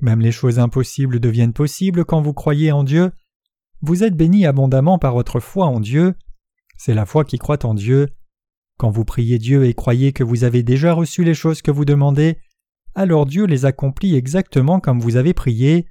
Même 0.00 0.20
les 0.20 0.32
choses 0.32 0.58
impossibles 0.58 1.20
deviennent 1.20 1.52
possibles 1.52 2.04
quand 2.04 2.20
vous 2.20 2.34
croyez 2.34 2.72
en 2.72 2.84
Dieu. 2.84 3.12
Vous 3.80 4.02
êtes 4.02 4.16
bénis 4.16 4.46
abondamment 4.46 4.98
par 4.98 5.14
votre 5.14 5.40
foi 5.40 5.66
en 5.66 5.80
Dieu. 5.80 6.14
C'est 6.76 6.94
la 6.94 7.06
foi 7.06 7.24
qui 7.24 7.38
croit 7.38 7.64
en 7.64 7.74
Dieu. 7.74 8.08
Quand 8.78 8.90
vous 8.90 9.04
priez 9.04 9.38
Dieu 9.38 9.64
et 9.64 9.74
croyez 9.74 10.12
que 10.12 10.24
vous 10.24 10.44
avez 10.44 10.62
déjà 10.62 10.92
reçu 10.92 11.22
les 11.22 11.34
choses 11.34 11.62
que 11.62 11.70
vous 11.70 11.84
demandez, 11.84 12.38
alors 12.94 13.26
Dieu 13.26 13.44
les 13.44 13.64
accomplit 13.64 14.16
exactement 14.16 14.80
comme 14.80 15.00
vous 15.00 15.16
avez 15.16 15.34
prié. 15.34 15.86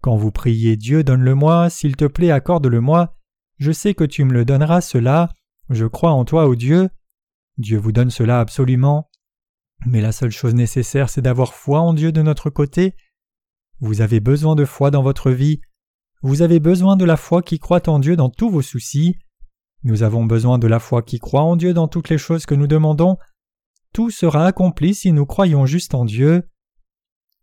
Quand 0.00 0.16
vous 0.16 0.32
priez 0.32 0.76
Dieu 0.76 1.04
donne-le-moi, 1.04 1.70
s'il 1.70 1.96
te 1.96 2.04
plaît 2.04 2.30
accorde-le-moi, 2.30 3.16
je 3.58 3.72
sais 3.72 3.94
que 3.94 4.04
tu 4.04 4.24
me 4.24 4.32
le 4.32 4.44
donneras 4.44 4.80
cela, 4.80 5.30
je 5.70 5.86
crois 5.86 6.12
en 6.12 6.24
toi, 6.24 6.46
ô 6.46 6.54
Dieu. 6.54 6.88
Dieu 7.58 7.78
vous 7.78 7.92
donne 7.92 8.10
cela 8.10 8.40
absolument. 8.40 9.10
Mais 9.86 10.00
la 10.00 10.12
seule 10.12 10.30
chose 10.30 10.54
nécessaire, 10.54 11.10
c'est 11.10 11.22
d'avoir 11.22 11.54
foi 11.54 11.80
en 11.80 11.92
Dieu 11.92 12.12
de 12.12 12.22
notre 12.22 12.50
côté. 12.50 12.94
Vous 13.80 14.00
avez 14.00 14.20
besoin 14.20 14.56
de 14.56 14.64
foi 14.64 14.90
dans 14.90 15.02
votre 15.02 15.30
vie. 15.30 15.60
Vous 16.22 16.42
avez 16.42 16.58
besoin 16.58 16.96
de 16.96 17.04
la 17.04 17.16
foi 17.16 17.42
qui 17.42 17.58
croit 17.58 17.88
en 17.88 18.00
Dieu 18.00 18.16
dans 18.16 18.28
tous 18.28 18.50
vos 18.50 18.62
soucis. 18.62 19.16
Nous 19.84 20.02
avons 20.02 20.24
besoin 20.24 20.58
de 20.58 20.66
la 20.66 20.80
foi 20.80 21.02
qui 21.02 21.20
croit 21.20 21.42
en 21.42 21.54
Dieu 21.54 21.72
dans 21.72 21.86
toutes 21.86 22.08
les 22.08 22.18
choses 22.18 22.44
que 22.44 22.56
nous 22.56 22.66
demandons. 22.66 23.16
Tout 23.92 24.10
sera 24.10 24.46
accompli 24.46 24.94
si 24.94 25.12
nous 25.12 25.26
croyons 25.26 25.64
juste 25.64 25.94
en 25.94 26.04
Dieu. 26.04 26.42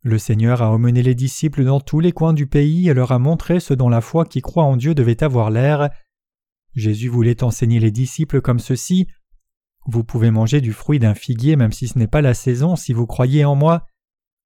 Le 0.01 0.19
Seigneur 0.19 0.61
a 0.61 0.69
emmené 0.69 1.01
les 1.01 1.15
disciples 1.15 1.63
dans 1.63 1.79
tous 1.79 1.99
les 2.01 2.11
coins 2.11 2.33
du 2.33 2.47
pays 2.47 2.89
et 2.89 2.93
leur 2.93 3.11
a 3.11 3.19
montré 3.19 3.59
ce 3.59 3.73
dont 3.73 3.89
la 3.89 4.01
foi 4.01 4.25
qui 4.25 4.41
croit 4.41 4.65
en 4.65 4.75
Dieu 4.75 4.93
devait 4.93 5.23
avoir 5.23 5.49
l'air. 5.49 5.89
Jésus 6.75 7.07
voulait 7.07 7.43
enseigner 7.43 7.79
les 7.79 7.91
disciples 7.91 8.41
comme 8.41 8.59
ceci. 8.59 9.07
Vous 9.87 10.03
pouvez 10.03 10.31
manger 10.31 10.59
du 10.59 10.73
fruit 10.73 10.99
d'un 10.99 11.15
figuier 11.15 11.55
même 11.55 11.71
si 11.71 11.87
ce 11.87 11.97
n'est 11.97 12.07
pas 12.07 12.21
la 12.21 12.33
saison 12.33 12.75
si 12.75 12.91
vous 12.91 13.07
croyez 13.07 13.45
en 13.45 13.55
moi. 13.55 13.87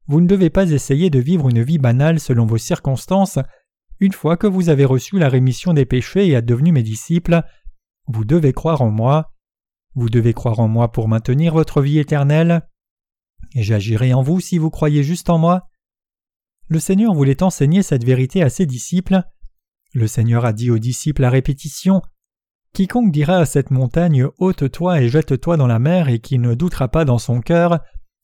Vous 0.10 0.22
ne 0.22 0.28
devez 0.28 0.50
pas 0.50 0.72
essayer 0.72 1.12
de 1.12 1.20
vivre 1.20 1.50
une 1.50 1.62
vie 1.62 1.78
banale 1.78 2.20
selon 2.20 2.48
vos 2.48 2.58
circonstances. 2.58 3.38
Une 4.00 4.12
fois 4.12 4.38
que 4.38 4.48
vous 4.48 4.70
avez 4.70 4.84
reçu 4.84 5.20
la 5.20 5.30
rémission 5.30 5.72
des 5.72 5.86
péchés 5.86 6.28
et 6.28 6.32
êtes 6.32 6.48
devenus 6.48 6.74
mes 6.74 6.82
disciples, 6.82 7.44
vous 8.08 8.26
devez 8.26 8.52
croire 8.52 8.82
en 8.82 8.90
moi. 8.90 9.32
Vous 9.94 10.10
devez 10.10 10.34
croire 10.34 10.60
en 10.60 10.68
moi 10.68 10.92
pour 10.92 11.08
maintenir 11.08 11.54
votre 11.54 11.84
vie 11.84 12.00
éternelle. 12.00 12.68
Et 13.54 13.62
j'agirai 13.62 14.12
en 14.16 14.24
vous 14.24 14.40
si 14.40 14.58
vous 14.58 14.72
croyez 14.72 15.04
juste 15.04 15.30
en 15.30 15.38
moi. 15.38 15.70
Le 16.68 16.80
Seigneur 16.80 17.14
voulait 17.14 17.44
enseigner 17.44 17.84
cette 17.84 18.04
vérité 18.04 18.42
à 18.42 18.50
ses 18.50 18.66
disciples. 18.66 19.22
Le 19.94 20.08
Seigneur 20.08 20.44
a 20.44 20.54
dit 20.54 20.72
aux 20.72 20.80
disciples 20.80 21.24
à 21.24 21.30
répétition 21.30 22.02
Quiconque 22.74 23.12
dira 23.12 23.38
à 23.38 23.46
cette 23.46 23.70
montagne 23.70 24.26
ôte-toi 24.40 25.02
et 25.02 25.10
jette-toi 25.10 25.56
dans 25.56 25.68
la 25.68 25.80
mer 25.80 26.10
et 26.10 26.18
qui 26.18 26.40
ne 26.40 26.56
doutera 26.56 26.88
pas 26.88 27.06
dans 27.06 27.18
son 27.20 27.42
cœur, 27.42 27.80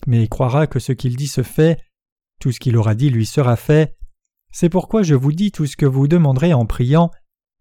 mais 0.07 0.27
croira 0.27 0.67
que 0.67 0.79
ce 0.79 0.91
qu'il 0.91 1.15
dit 1.15 1.27
se 1.27 1.43
fait, 1.43 1.79
tout 2.39 2.51
ce 2.51 2.59
qu'il 2.59 2.77
aura 2.77 2.95
dit 2.95 3.09
lui 3.09 3.25
sera 3.25 3.55
fait. 3.55 3.95
C'est 4.51 4.69
pourquoi 4.69 5.03
je 5.03 5.15
vous 5.15 5.31
dis 5.31 5.51
tout 5.51 5.65
ce 5.65 5.77
que 5.77 5.85
vous 5.85 6.07
demanderez 6.07 6.53
en 6.53 6.65
priant, 6.65 7.11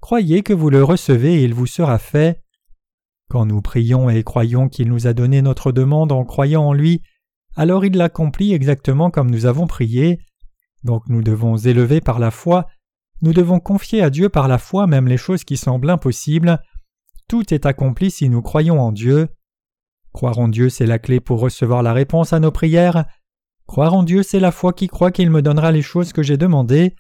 croyez 0.01 0.43
que 0.43 0.53
vous 0.53 0.71
le 0.71 0.85
recevez 0.85 1.35
et 1.35 1.45
il 1.45 1.55
vous 1.55 1.67
sera 1.67 1.99
fait. 1.99 2.43
Quand 3.31 3.47
nous 3.47 3.63
prions 3.63 4.11
et 4.11 4.23
croyons 4.23 4.69
qu'il 4.69 4.89
nous 4.89 5.07
a 5.07 5.13
donné 5.13 5.43
notre 5.43 5.73
demande 5.73 6.13
en 6.13 6.25
croyant 6.25 6.65
en 6.65 6.73
lui, 6.73 7.03
alors 7.57 7.85
il 7.85 7.97
l'accomplit 7.97 8.53
exactement 8.53 9.11
comme 9.11 9.31
nous 9.31 9.47
avons 9.47 9.67
prié. 9.67 10.21
Donc 10.83 11.09
nous 11.09 11.23
devons 11.23 11.57
élever 11.57 12.01
par 12.01 12.19
la 12.19 12.31
foi, 12.31 12.67
nous 13.23 13.33
devons 13.33 13.61
confier 13.61 14.03
à 14.03 14.11
Dieu 14.11 14.29
par 14.29 14.49
la 14.49 14.59
foi 14.59 14.87
même 14.87 15.09
les 15.09 15.17
choses 15.17 15.45
qui 15.45 15.57
semblent 15.57 15.91
impossibles. 15.91 16.61
Tout 17.29 17.55
est 17.55 17.65
accompli 17.65 18.11
si 18.11 18.29
nous 18.29 18.43
croyons 18.43 18.81
en 18.81 18.93
Dieu. 18.93 19.29
Croire 20.15 20.39
en 20.39 20.47
Dieu, 20.47 20.69
c'est 20.71 20.87
la 20.87 21.01
clé 21.01 21.19
pour 21.19 21.41
recevoir 21.41 21.83
la 21.83 21.93
réponse 21.93 22.33
à 22.33 22.39
nos 22.39 22.53
prières. 22.53 23.05
Croire 23.67 23.95
en 23.95 24.05
Dieu, 24.05 24.23
c'est 24.23 24.39
la 24.39 24.53
foi 24.53 24.73
qui 24.73 24.87
croit 24.87 25.11
qu'il 25.11 25.29
me 25.29 25.43
donnera 25.43 25.73
les 25.73 25.83
choses 25.83 26.13
que 26.13 26.23
j'ai 26.23 26.37
demandées. 26.37 26.95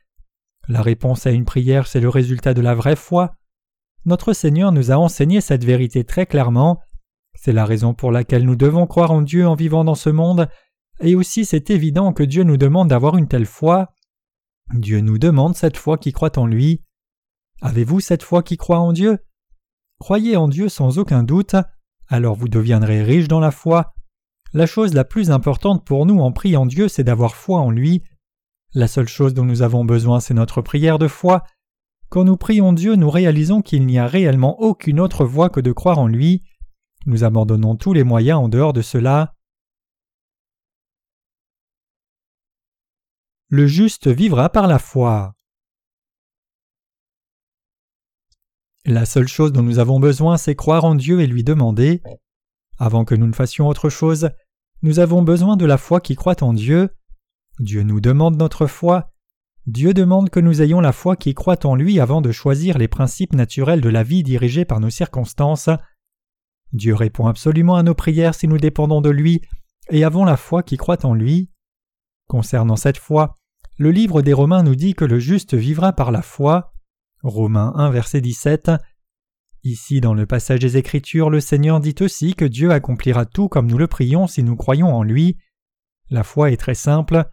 La 0.66 0.83
réponse 0.83 1.24
à 1.24 1.31
une 1.31 1.44
prière, 1.44 1.87
c'est 1.87 2.00
le 2.00 2.09
résultat 2.09 2.55
de 2.55 2.61
la 2.61 2.74
vraie 2.74 2.96
foi. 2.96 3.37
notre 4.05 4.33
Seigneur 4.33 4.72
nous 4.72 4.90
a 4.90 4.96
enseigné 4.96 5.40
cette 5.40 5.64
vérité 5.64 6.03
très 6.03 6.27
clairement. 6.27 6.81
C'est 7.35 7.53
la 7.53 7.64
raison 7.64 7.94
pour 7.94 8.11
laquelle 8.11 8.44
nous 8.44 8.57
devons 8.57 8.87
croire 8.88 9.12
en 9.12 9.22
Dieu 9.22 9.46
en 9.46 9.55
vivant 9.55 9.85
dans 9.85 9.94
ce 9.94 10.11
monde, 10.11 10.48
et 11.00 11.14
aussi 11.14 11.44
c'est 11.44 11.70
évident 11.70 12.12
que 12.12 12.24
Dieu 12.24 12.42
nous 12.42 12.57
demande 12.57 12.88
d'avoir 12.88 13.16
une 13.16 13.29
telle 13.29 13.46
foi. 13.46 13.94
Dieu 14.72 15.00
nous 15.00 15.18
demande 15.18 15.55
cette 15.55 15.77
foi 15.77 15.98
qui 15.98 16.12
croit 16.12 16.37
en 16.37 16.46
lui. 16.46 16.83
Avez-vous 17.62 18.00
cette 18.00 18.24
foi 18.24 18.42
qui 18.42 18.57
croit 18.57 18.81
en 18.81 18.92
Dieu? 18.92 19.18
Croyez 20.00 20.37
en 20.37 20.48
Dieu 20.48 20.68
sans 20.68 20.98
aucun 20.98 21.22
doute, 21.22 21.55
alors 22.08 22.34
vous 22.34 22.48
deviendrez 22.48 23.02
riche 23.02 23.28
dans 23.28 23.40
la 23.40 23.50
foi. 23.50 23.94
La 24.52 24.66
chose 24.66 24.94
la 24.94 25.04
plus 25.04 25.30
importante 25.30 25.84
pour 25.84 26.06
nous 26.06 26.20
en 26.20 26.32
priant 26.32 26.66
Dieu, 26.66 26.88
c'est 26.88 27.04
d'avoir 27.04 27.34
foi 27.34 27.60
en 27.60 27.70
lui. 27.70 28.02
La 28.74 28.86
seule 28.86 29.08
chose 29.08 29.34
dont 29.34 29.44
nous 29.44 29.62
avons 29.62 29.84
besoin, 29.84 30.20
c'est 30.20 30.34
notre 30.34 30.62
prière 30.62 30.98
de 30.98 31.08
foi. 31.08 31.42
Quand 32.08 32.24
nous 32.24 32.36
prions 32.36 32.72
Dieu, 32.72 32.94
nous 32.94 33.10
réalisons 33.10 33.62
qu'il 33.62 33.86
n'y 33.86 33.98
a 33.98 34.06
réellement 34.06 34.60
aucune 34.60 35.00
autre 35.00 35.24
voie 35.24 35.50
que 35.50 35.60
de 35.60 35.72
croire 35.72 35.98
en 35.98 36.06
lui. 36.06 36.42
Nous 37.06 37.24
abandonnons 37.24 37.76
tous 37.76 37.92
les 37.92 38.04
moyens 38.04 38.38
en 38.38 38.48
dehors 38.48 38.72
de 38.72 38.82
cela. 38.82 39.34
Le 43.48 43.66
juste 43.66 44.08
vivra 44.08 44.48
par 44.48 44.66
la 44.66 44.78
foi. 44.78 45.34
La 48.87 49.07
seule 49.07 49.29
chose 49.29 49.53
dont 49.53 49.62
nous 49.62 49.79
avons 49.79 49.99
besoin, 49.99 50.37
c'est 50.37 50.55
croire 50.55 50.85
en 50.85 50.94
Dieu 50.94 51.20
et 51.20 51.27
lui 51.27 51.42
demander. 51.42 52.03
Avant 52.79 53.05
que 53.05 53.14
nous 53.14 53.27
ne 53.27 53.33
fassions 53.33 53.66
autre 53.66 53.88
chose, 53.88 54.29
nous 54.83 54.99
avons 54.99 55.23
besoin 55.23 55.57
de 55.57 55.64
la 55.64 55.79
foi 55.79 56.01
qui 56.01 56.16
croit 56.16 56.42
en 56.42 56.53
Dieu. 56.53 56.90
Dieu 57.61 57.83
nous 57.83 58.01
demande 58.01 58.37
notre 58.37 58.66
foi. 58.66 59.11
Dieu 59.66 59.94
demande 59.94 60.29
que 60.29 60.40
nous 60.40 60.61
ayons 60.61 60.81
la 60.81 60.92
foi 60.92 61.16
qui 61.16 61.33
croit 61.33 61.64
en 61.64 61.75
lui 61.75 61.99
avant 61.99 62.20
de 62.20 62.31
choisir 62.31 62.77
les 62.77 62.88
principes 62.88 63.33
naturels 63.33 63.81
de 63.81 63.88
la 63.88 64.03
vie 64.03 64.23
dirigés 64.23 64.66
par 64.66 64.81
nos 64.81 64.90
circonstances. 64.90 65.70
Dieu 66.75 66.94
répond 66.94 67.27
absolument 67.27 67.77
à 67.77 67.83
nos 67.83 67.94
prières 67.94 68.35
si 68.35 68.47
nous 68.49 68.59
dépendons 68.59 69.01
de 69.01 69.09
lui 69.09 69.40
et 69.88 70.05
avons 70.05 70.27
la 70.27 70.37
foi 70.37 70.62
qui 70.62 70.77
croit 70.77 71.07
en 71.07 71.14
lui. 71.14 71.51
Concernant 72.29 72.77
cette 72.77 72.99
foi, 72.99 73.38
le 73.79 73.90
livre 73.90 74.20
des 74.20 74.35
Romains 74.35 74.62
nous 74.62 74.75
dit 74.75 74.92
que 74.92 75.07
le 75.07 75.18
juste 75.18 75.55
vivra 75.55 75.94
par 75.94 76.11
la 76.11 76.20
foi. 76.20 76.73
Romains 77.24 77.72
1 77.76 77.90
verset 77.90 78.20
17. 78.20 78.70
Ici 79.62 80.02
dans 80.02 80.12
le 80.12 80.26
passage 80.26 80.60
des 80.60 80.76
Écritures, 80.76 81.30
le 81.30 81.40
Seigneur 81.40 81.80
dit 81.80 81.94
aussi 82.02 82.34
que 82.34 82.44
Dieu 82.44 82.70
accomplira 82.70 83.24
tout 83.24 83.48
comme 83.48 83.66
nous 83.66 83.78
le 83.78 83.87
prions 83.87 84.26
si 84.26 84.42
nous 84.42 84.56
croyons 84.56 84.94
en 84.94 85.02
lui. 85.02 85.38
La 86.10 86.22
foi 86.22 86.50
est 86.50 86.58
très 86.58 86.74
simple. 86.74 87.24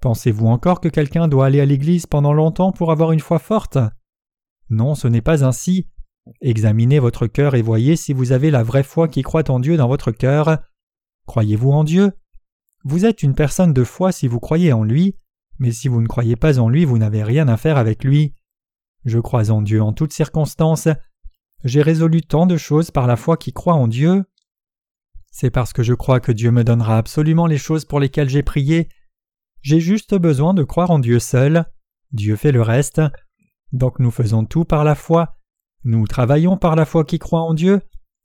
Pensez-vous 0.00 0.46
encore 0.48 0.82
que 0.82 0.90
quelqu'un 0.90 1.28
doit 1.28 1.46
aller 1.46 1.62
à 1.62 1.64
l'église 1.64 2.04
pendant 2.04 2.34
longtemps 2.34 2.72
pour 2.72 2.92
avoir 2.92 3.12
une 3.12 3.20
foi 3.20 3.38
forte? 3.38 3.78
Non, 4.68 4.94
ce 4.94 5.08
n'est 5.08 5.22
pas 5.22 5.46
ainsi. 5.46 5.88
Examinez 6.42 6.98
votre 6.98 7.26
cœur 7.26 7.54
et 7.54 7.62
voyez 7.62 7.96
si 7.96 8.12
vous 8.12 8.32
avez 8.32 8.50
la 8.50 8.62
vraie 8.62 8.82
foi 8.82 9.08
qui 9.08 9.22
croit 9.22 9.50
en 9.50 9.60
Dieu 9.60 9.78
dans 9.78 9.88
votre 9.88 10.10
cœur. 10.10 10.58
Croyez-vous 11.24 11.70
en 11.70 11.84
Dieu? 11.84 12.12
Vous 12.84 13.06
êtes 13.06 13.22
une 13.22 13.34
personne 13.34 13.72
de 13.72 13.82
foi 13.82 14.12
si 14.12 14.28
vous 14.28 14.40
croyez 14.40 14.74
en 14.74 14.84
lui, 14.84 15.16
mais 15.58 15.72
si 15.72 15.88
vous 15.88 16.02
ne 16.02 16.06
croyez 16.06 16.36
pas 16.36 16.58
en 16.58 16.68
lui, 16.68 16.84
vous 16.84 16.98
n'avez 16.98 17.24
rien 17.24 17.48
à 17.48 17.56
faire 17.56 17.78
avec 17.78 18.04
lui. 18.04 18.34
Je 19.06 19.20
crois 19.20 19.50
en 19.50 19.62
Dieu 19.62 19.80
en 19.80 19.92
toutes 19.92 20.12
circonstances. 20.12 20.88
J'ai 21.62 21.80
résolu 21.80 22.22
tant 22.22 22.44
de 22.44 22.56
choses 22.56 22.90
par 22.90 23.06
la 23.06 23.16
foi 23.16 23.36
qui 23.36 23.52
croit 23.52 23.74
en 23.74 23.86
Dieu. 23.86 24.24
C'est 25.30 25.50
parce 25.50 25.72
que 25.72 25.84
je 25.84 25.94
crois 25.94 26.18
que 26.18 26.32
Dieu 26.32 26.50
me 26.50 26.64
donnera 26.64 26.98
absolument 26.98 27.46
les 27.46 27.56
choses 27.56 27.84
pour 27.84 28.00
lesquelles 28.00 28.28
j'ai 28.28 28.42
prié. 28.42 28.88
J'ai 29.62 29.78
juste 29.78 30.14
besoin 30.16 30.54
de 30.54 30.64
croire 30.64 30.90
en 30.90 30.98
Dieu 30.98 31.20
seul. 31.20 31.66
Dieu 32.10 32.34
fait 32.34 32.50
le 32.50 32.62
reste. 32.62 33.00
Donc 33.72 34.00
nous 34.00 34.10
faisons 34.10 34.44
tout 34.44 34.64
par 34.64 34.82
la 34.82 34.96
foi. 34.96 35.36
Nous 35.84 36.06
travaillons 36.08 36.56
par 36.56 36.74
la 36.74 36.84
foi 36.84 37.04
qui 37.04 37.20
croit 37.20 37.42
en 37.42 37.54
Dieu. 37.54 37.80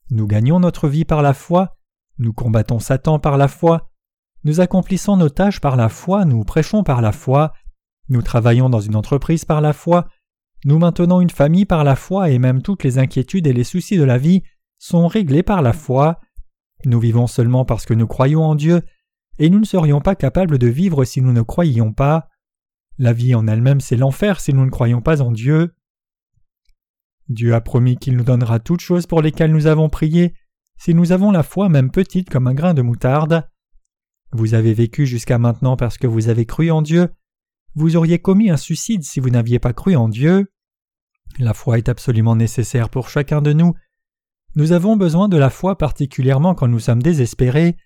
Nous 0.10 0.26
gagnons 0.26 0.60
notre 0.60 0.88
vie 0.88 1.06
par 1.06 1.22
la 1.22 1.36
foi. 1.36 1.78
Nous 2.18 2.34
combattons 2.34 2.80
Satan 2.80 3.20
par 3.20 3.38
la 3.38 3.48
foi. 3.48 3.92
Nous 4.44 4.62
accomplissons 4.62 5.16
nos 5.16 5.30
tâches 5.30 5.60
par 5.60 5.76
la 5.76 5.90
foi. 5.90 6.26
Nous 6.26 6.44
prêchons 6.44 6.84
par 6.84 7.02
la 7.02 7.12
foi. 7.12 7.54
Nous 8.10 8.24
travaillons 8.24 8.70
dans 8.70 8.82
une 8.82 8.96
entreprise 8.96 9.46
par 9.46 9.62
la 9.62 9.74
foi. 9.74 10.08
Nous 10.64 10.78
maintenons 10.78 11.22
une 11.22 11.30
famille 11.30 11.66
par 11.66 11.84
la 11.84 11.96
foi 11.96 12.30
et 12.30 12.40
même 12.40 12.62
toutes 12.62 12.84
les 12.84 13.00
inquiétudes 13.00 13.48
et 13.48 13.54
les 13.54 13.64
soucis 13.64 13.98
de 13.98 14.04
la 14.04 14.18
vie 14.18 14.44
sont 14.78 15.08
réglés 15.08 15.44
par 15.44 15.62
la 15.62 15.74
foi. 15.74 16.20
Nous 16.86 17.00
vivons 17.00 17.28
seulement 17.28 17.66
parce 17.66 17.86
que 17.86 17.94
nous 17.94 18.08
croyons 18.08 18.44
en 18.44 18.56
Dieu, 18.56 18.82
et 19.40 19.50
nous 19.50 19.60
ne 19.60 19.66
serions 19.66 20.02
pas 20.02 20.16
capables 20.16 20.58
de 20.58 20.68
vivre 20.68 21.04
si 21.04 21.22
nous 21.22 21.34
ne 21.34 21.42
croyions 21.42 21.94
pas. 21.94 22.30
La 22.98 23.14
vie 23.14 23.34
en 23.34 23.48
elle-même 23.48 23.82
c'est 23.82 23.96
l'enfer 23.96 24.40
si 24.40 24.54
nous 24.54 24.66
ne 24.66 24.70
croyons 24.70 25.02
pas 25.02 25.22
en 25.22 25.32
Dieu. 25.32 25.74
Dieu 27.28 27.56
a 27.56 27.62
promis 27.62 27.98
qu'il 27.98 28.18
nous 28.18 28.24
donnera 28.24 28.60
toutes 28.60 28.82
choses 28.82 29.08
pour 29.08 29.22
lesquelles 29.22 29.52
nous 29.52 29.68
avons 29.68 29.90
prié, 29.90 30.36
si 30.78 30.94
nous 30.94 31.12
avons 31.12 31.32
la 31.32 31.44
foi 31.44 31.70
même 31.70 31.92
petite 31.92 32.30
comme 32.30 32.48
un 32.48 32.54
grain 32.54 32.74
de 32.74 32.82
moutarde. 32.82 33.48
Vous 34.32 34.54
avez 34.54 34.74
vécu 34.74 35.06
jusqu'à 35.06 35.38
maintenant 35.38 35.78
parce 35.78 35.98
que 35.98 36.08
vous 36.08 36.30
avez 36.30 36.46
cru 36.46 36.72
en 36.72 36.82
Dieu, 36.82 37.10
vous 37.76 37.96
auriez 37.96 38.20
commis 38.20 38.50
un 38.50 38.58
suicide 38.58 39.04
si 39.04 39.20
vous 39.20 39.30
n'aviez 39.30 39.60
pas 39.60 39.74
cru 39.74 39.96
en 39.96 40.10
Dieu. 40.10 40.52
La 41.40 41.54
foi 41.54 41.78
est 41.78 41.90
absolument 41.90 42.36
nécessaire 42.36 42.90
pour 42.90 43.10
chacun 43.10 43.42
de 43.42 43.54
nous. 43.54 43.74
Nous 44.56 44.74
avons 44.74 44.98
besoin 44.98 45.30
de 45.30 45.38
la 45.38 45.50
foi 45.50 45.78
particulièrement 45.78 46.56
quand 46.56 46.68
nous 46.68 46.80
sommes 46.80 47.02
désespérés. 47.02 47.78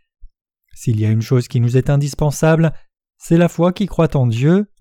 S'il 0.73 0.99
y 0.99 1.05
a 1.05 1.11
une 1.11 1.21
chose 1.21 1.47
qui 1.47 1.59
nous 1.59 1.77
est 1.77 1.89
indispensable, 1.89 2.73
c'est 3.17 3.37
la 3.37 3.47
foi 3.47 3.71
qui 3.71 3.85
croit 3.85 4.15
en 4.17 4.25
Dieu. 4.25 4.71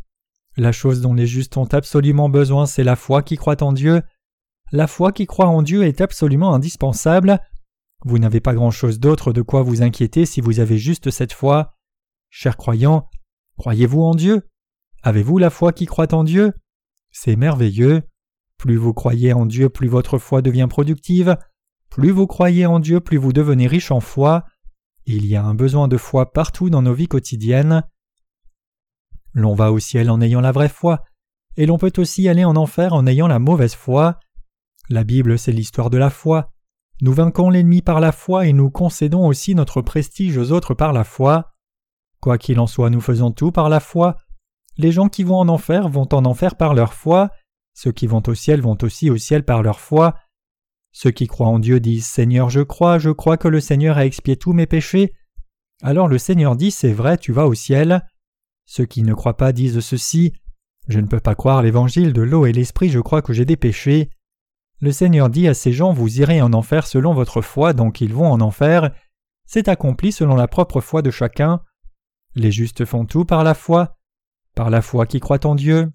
La 0.56 0.72
chose 0.72 1.00
dont 1.00 1.14
les 1.14 1.26
justes 1.26 1.56
ont 1.56 1.66
absolument 1.66 2.28
besoin, 2.28 2.64
c'est 2.66 2.84
la 2.84 2.96
foi 2.96 3.22
qui 3.22 3.36
croit 3.36 3.62
en 3.62 3.72
Dieu. 3.72 4.02
La 4.72 4.86
foi 4.86 5.12
qui 5.12 5.26
croit 5.26 5.48
en 5.48 5.62
Dieu 5.62 5.84
est 5.84 6.00
absolument 6.00 6.54
indispensable. 6.54 7.40
Vous 8.04 8.18
n'avez 8.18 8.40
pas 8.40 8.54
grand-chose 8.54 8.98
d'autre 8.98 9.32
de 9.32 9.42
quoi 9.42 9.62
vous 9.62 9.82
inquiéter 9.82 10.26
si 10.26 10.40
vous 10.40 10.60
avez 10.60 10.78
juste 10.78 11.10
cette 11.10 11.32
foi. 11.32 11.74
Chers 12.30 12.56
croyants, 12.56 13.08
croyez-vous 13.58 14.02
en 14.02 14.14
Dieu? 14.14 14.42
Avez-vous 15.06 15.36
la 15.36 15.50
foi 15.50 15.74
qui 15.74 15.84
croit 15.84 16.14
en 16.14 16.24
Dieu? 16.24 16.54
C'est 17.10 17.36
merveilleux. 17.36 18.04
Plus 18.56 18.76
vous 18.76 18.94
croyez 18.94 19.34
en 19.34 19.44
Dieu, 19.44 19.68
plus 19.68 19.86
votre 19.86 20.16
foi 20.16 20.40
devient 20.40 20.66
productive. 20.66 21.36
Plus 21.90 22.10
vous 22.10 22.26
croyez 22.26 22.64
en 22.64 22.80
Dieu, 22.80 23.00
plus 23.00 23.18
vous 23.18 23.34
devenez 23.34 23.66
riche 23.66 23.90
en 23.90 24.00
foi. 24.00 24.46
Il 25.04 25.26
y 25.26 25.36
a 25.36 25.44
un 25.44 25.54
besoin 25.54 25.88
de 25.88 25.98
foi 25.98 26.32
partout 26.32 26.70
dans 26.70 26.80
nos 26.80 26.94
vies 26.94 27.06
quotidiennes. 27.06 27.82
L'on 29.34 29.54
va 29.54 29.72
au 29.72 29.78
ciel 29.78 30.08
en 30.08 30.22
ayant 30.22 30.40
la 30.40 30.52
vraie 30.52 30.70
foi, 30.70 31.04
et 31.58 31.66
l'on 31.66 31.76
peut 31.76 31.92
aussi 31.98 32.26
aller 32.26 32.46
en 32.46 32.56
enfer 32.56 32.94
en 32.94 33.06
ayant 33.06 33.28
la 33.28 33.38
mauvaise 33.38 33.74
foi. 33.74 34.18
La 34.88 35.04
Bible, 35.04 35.38
c'est 35.38 35.52
l'histoire 35.52 35.90
de 35.90 35.98
la 35.98 36.08
foi. 36.08 36.50
Nous 37.02 37.12
vainquons 37.12 37.50
l'ennemi 37.50 37.82
par 37.82 38.00
la 38.00 38.12
foi 38.12 38.46
et 38.46 38.54
nous 38.54 38.70
concédons 38.70 39.26
aussi 39.26 39.54
notre 39.54 39.82
prestige 39.82 40.38
aux 40.38 40.50
autres 40.50 40.72
par 40.72 40.94
la 40.94 41.04
foi. 41.04 41.52
Quoi 42.20 42.38
qu'il 42.38 42.58
en 42.58 42.66
soit, 42.66 42.88
nous 42.88 43.02
faisons 43.02 43.32
tout 43.32 43.52
par 43.52 43.68
la 43.68 43.80
foi, 43.80 44.16
les 44.76 44.92
gens 44.92 45.08
qui 45.08 45.24
vont 45.24 45.38
en 45.38 45.48
enfer 45.48 45.88
vont 45.88 46.08
en 46.12 46.24
enfer 46.24 46.56
par 46.56 46.74
leur 46.74 46.94
foi, 46.94 47.30
ceux 47.74 47.92
qui 47.92 48.06
vont 48.06 48.22
au 48.26 48.34
ciel 48.34 48.60
vont 48.60 48.78
aussi 48.82 49.10
au 49.10 49.16
ciel 49.16 49.44
par 49.44 49.62
leur 49.62 49.80
foi. 49.80 50.14
Ceux 50.92 51.10
qui 51.10 51.26
croient 51.26 51.48
en 51.48 51.58
Dieu 51.58 51.80
disent 51.80 52.06
Seigneur, 52.06 52.50
je 52.50 52.60
crois, 52.60 52.98
je 52.98 53.10
crois 53.10 53.36
que 53.36 53.48
le 53.48 53.60
Seigneur 53.60 53.98
a 53.98 54.06
expié 54.06 54.36
tous 54.36 54.52
mes 54.52 54.66
péchés. 54.66 55.12
Alors 55.82 56.06
le 56.06 56.18
Seigneur 56.18 56.54
dit 56.54 56.70
C'est 56.70 56.92
vrai, 56.92 57.18
tu 57.18 57.32
vas 57.32 57.46
au 57.46 57.54
ciel. 57.54 58.06
Ceux 58.64 58.86
qui 58.86 59.02
ne 59.02 59.12
croient 59.12 59.36
pas 59.36 59.52
disent 59.52 59.80
ceci 59.80 60.32
Je 60.86 61.00
ne 61.00 61.06
peux 61.06 61.20
pas 61.20 61.34
croire 61.34 61.62
l'évangile 61.62 62.12
de 62.12 62.22
l'eau 62.22 62.46
et 62.46 62.52
l'esprit, 62.52 62.90
je 62.90 63.00
crois 63.00 63.22
que 63.22 63.32
j'ai 63.32 63.44
des 63.44 63.56
péchés. 63.56 64.10
Le 64.80 64.92
Seigneur 64.92 65.30
dit 65.30 65.48
à 65.48 65.54
ces 65.54 65.72
gens 65.72 65.92
Vous 65.92 66.20
irez 66.20 66.40
en 66.40 66.52
enfer 66.52 66.86
selon 66.86 67.12
votre 67.12 67.42
foi, 67.42 67.72
donc 67.72 68.00
ils 68.00 68.14
vont 68.14 68.30
en 68.30 68.40
enfer. 68.40 68.90
C'est 69.46 69.68
accompli 69.68 70.12
selon 70.12 70.36
la 70.36 70.46
propre 70.48 70.80
foi 70.80 71.02
de 71.02 71.10
chacun. 71.10 71.60
Les 72.36 72.52
justes 72.52 72.84
font 72.84 73.04
tout 73.04 73.24
par 73.24 73.42
la 73.42 73.54
foi. 73.54 73.93
Par 74.54 74.70
la 74.70 74.82
foi 74.82 75.06
qui 75.06 75.20
croit 75.20 75.44
en 75.46 75.54
Dieu, 75.54 75.90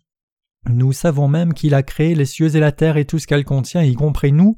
nous 0.67 0.91
savons 0.91 1.27
même 1.27 1.53
qu'il 1.53 1.73
a 1.73 1.83
créé 1.83 2.15
les 2.15 2.25
cieux 2.25 2.55
et 2.55 2.59
la 2.59 2.71
terre 2.71 2.97
et 2.97 3.05
tout 3.05 3.19
ce 3.19 3.27
qu'elle 3.27 3.45
contient, 3.45 3.81
y 3.81 3.93
compris 3.93 4.33
nous. 4.33 4.57